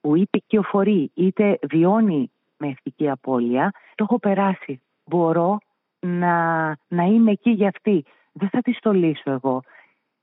που 0.00 0.14
είτε 0.14 0.42
κυοφορεί 0.46 1.10
είτε 1.14 1.58
βιώνει 1.68 2.30
με 2.56 2.68
ευτική 2.68 3.10
απώλεια, 3.10 3.72
το 3.94 4.04
έχω 4.08 4.18
περάσει. 4.18 4.80
Μπορώ 5.04 5.58
να, 6.00 6.66
να 6.88 7.02
είμαι 7.02 7.30
εκεί 7.30 7.50
για 7.50 7.68
αυτή. 7.68 8.04
Δεν 8.32 8.48
θα 8.48 8.60
της 8.60 8.76
στολίσω 8.76 9.30
εγώ. 9.30 9.62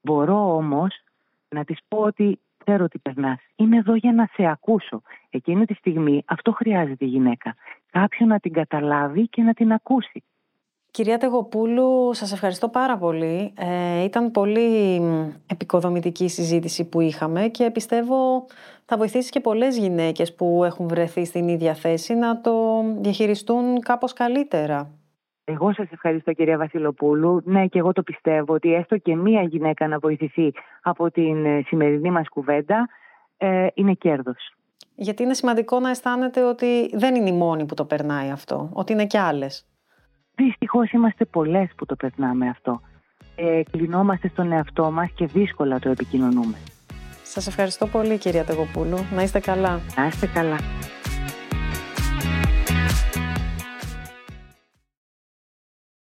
Μπορώ 0.01 0.55
όμως 0.55 1.03
να 1.49 1.63
της 1.63 1.79
πω 1.87 1.97
ότι 1.97 2.39
ξέρω 2.65 2.87
τι 2.87 2.99
περνάς. 2.99 3.39
Είμαι 3.55 3.77
εδώ 3.77 3.95
για 3.95 4.13
να 4.13 4.29
σε 4.33 4.45
ακούσω. 4.45 5.01
Εκείνη 5.29 5.65
τη 5.65 5.73
στιγμή 5.73 6.23
αυτό 6.27 6.51
χρειάζεται 6.51 7.05
η 7.05 7.07
γυναίκα. 7.07 7.55
Κάποιον 7.91 8.29
να 8.29 8.39
την 8.39 8.53
καταλάβει 8.53 9.27
και 9.27 9.41
να 9.41 9.53
την 9.53 9.71
ακούσει. 9.71 10.23
Κυρία 10.91 11.17
Τεγοπούλου, 11.17 12.13
σας 12.13 12.31
ευχαριστώ 12.31 12.69
πάρα 12.69 12.97
πολύ. 12.97 13.53
Ε, 13.57 14.03
ήταν 14.03 14.31
πολύ 14.31 15.01
επικοδομητική 15.47 16.27
συζήτηση 16.27 16.85
που 16.85 17.01
είχαμε 17.01 17.47
και 17.47 17.71
πιστεύω 17.71 18.45
θα 18.85 18.97
βοηθήσει 18.97 19.29
και 19.29 19.39
πολλές 19.39 19.77
γυναίκες 19.77 20.35
που 20.35 20.63
έχουν 20.63 20.87
βρεθεί 20.87 21.25
στην 21.25 21.47
ίδια 21.47 21.73
θέση 21.73 22.13
να 22.13 22.41
το 22.41 22.83
διαχειριστούν 22.99 23.79
κάπως 23.79 24.13
καλύτερα. 24.13 25.02
Εγώ 25.43 25.73
σας 25.73 25.91
ευχαριστώ 25.91 26.33
κυρία 26.33 26.57
Βασιλοπούλου. 26.57 27.41
Ναι 27.45 27.67
και 27.67 27.79
εγώ 27.79 27.91
το 27.91 28.03
πιστεύω 28.03 28.53
ότι 28.53 28.73
έστω 28.73 28.97
και 28.97 29.15
μία 29.15 29.41
γυναίκα 29.41 29.87
να 29.87 29.99
βοηθηθεί 29.99 30.53
από 30.81 31.11
την 31.11 31.45
ε, 31.45 31.61
σημερινή 31.65 32.11
μας 32.11 32.29
κουβέντα 32.29 32.89
ε, 33.37 33.67
είναι 33.73 33.93
κέρδος. 33.93 34.53
Γιατί 34.95 35.23
είναι 35.23 35.33
σημαντικό 35.33 35.79
να 35.79 35.89
αισθάνεται 35.89 36.43
ότι 36.43 36.89
δεν 36.93 37.15
είναι 37.15 37.29
η 37.29 37.33
μόνη 37.33 37.65
που 37.65 37.73
το 37.73 37.85
περνάει 37.85 38.29
αυτό, 38.31 38.69
ότι 38.73 38.93
είναι 38.93 39.05
και 39.05 39.19
άλλες. 39.19 39.67
Δυστυχώς 40.35 40.91
είμαστε 40.91 41.25
πολλές 41.25 41.69
που 41.77 41.85
το 41.85 41.95
περνάμε 41.95 42.49
αυτό. 42.49 42.81
Ε, 43.35 43.61
κλεινόμαστε 43.71 44.27
στον 44.27 44.51
εαυτό 44.51 44.91
μας 44.91 45.09
και 45.15 45.25
δύσκολα 45.25 45.79
το 45.79 45.89
επικοινωνούμε. 45.89 46.57
Σας 47.23 47.47
ευχαριστώ 47.47 47.87
πολύ 47.87 48.17
κυρία 48.17 48.43
Τεγοπούλου. 48.43 48.97
Να 49.15 49.21
είστε 49.21 49.39
καλά. 49.39 49.79
Να 49.97 50.05
είστε 50.05 50.27
καλά. 50.27 50.57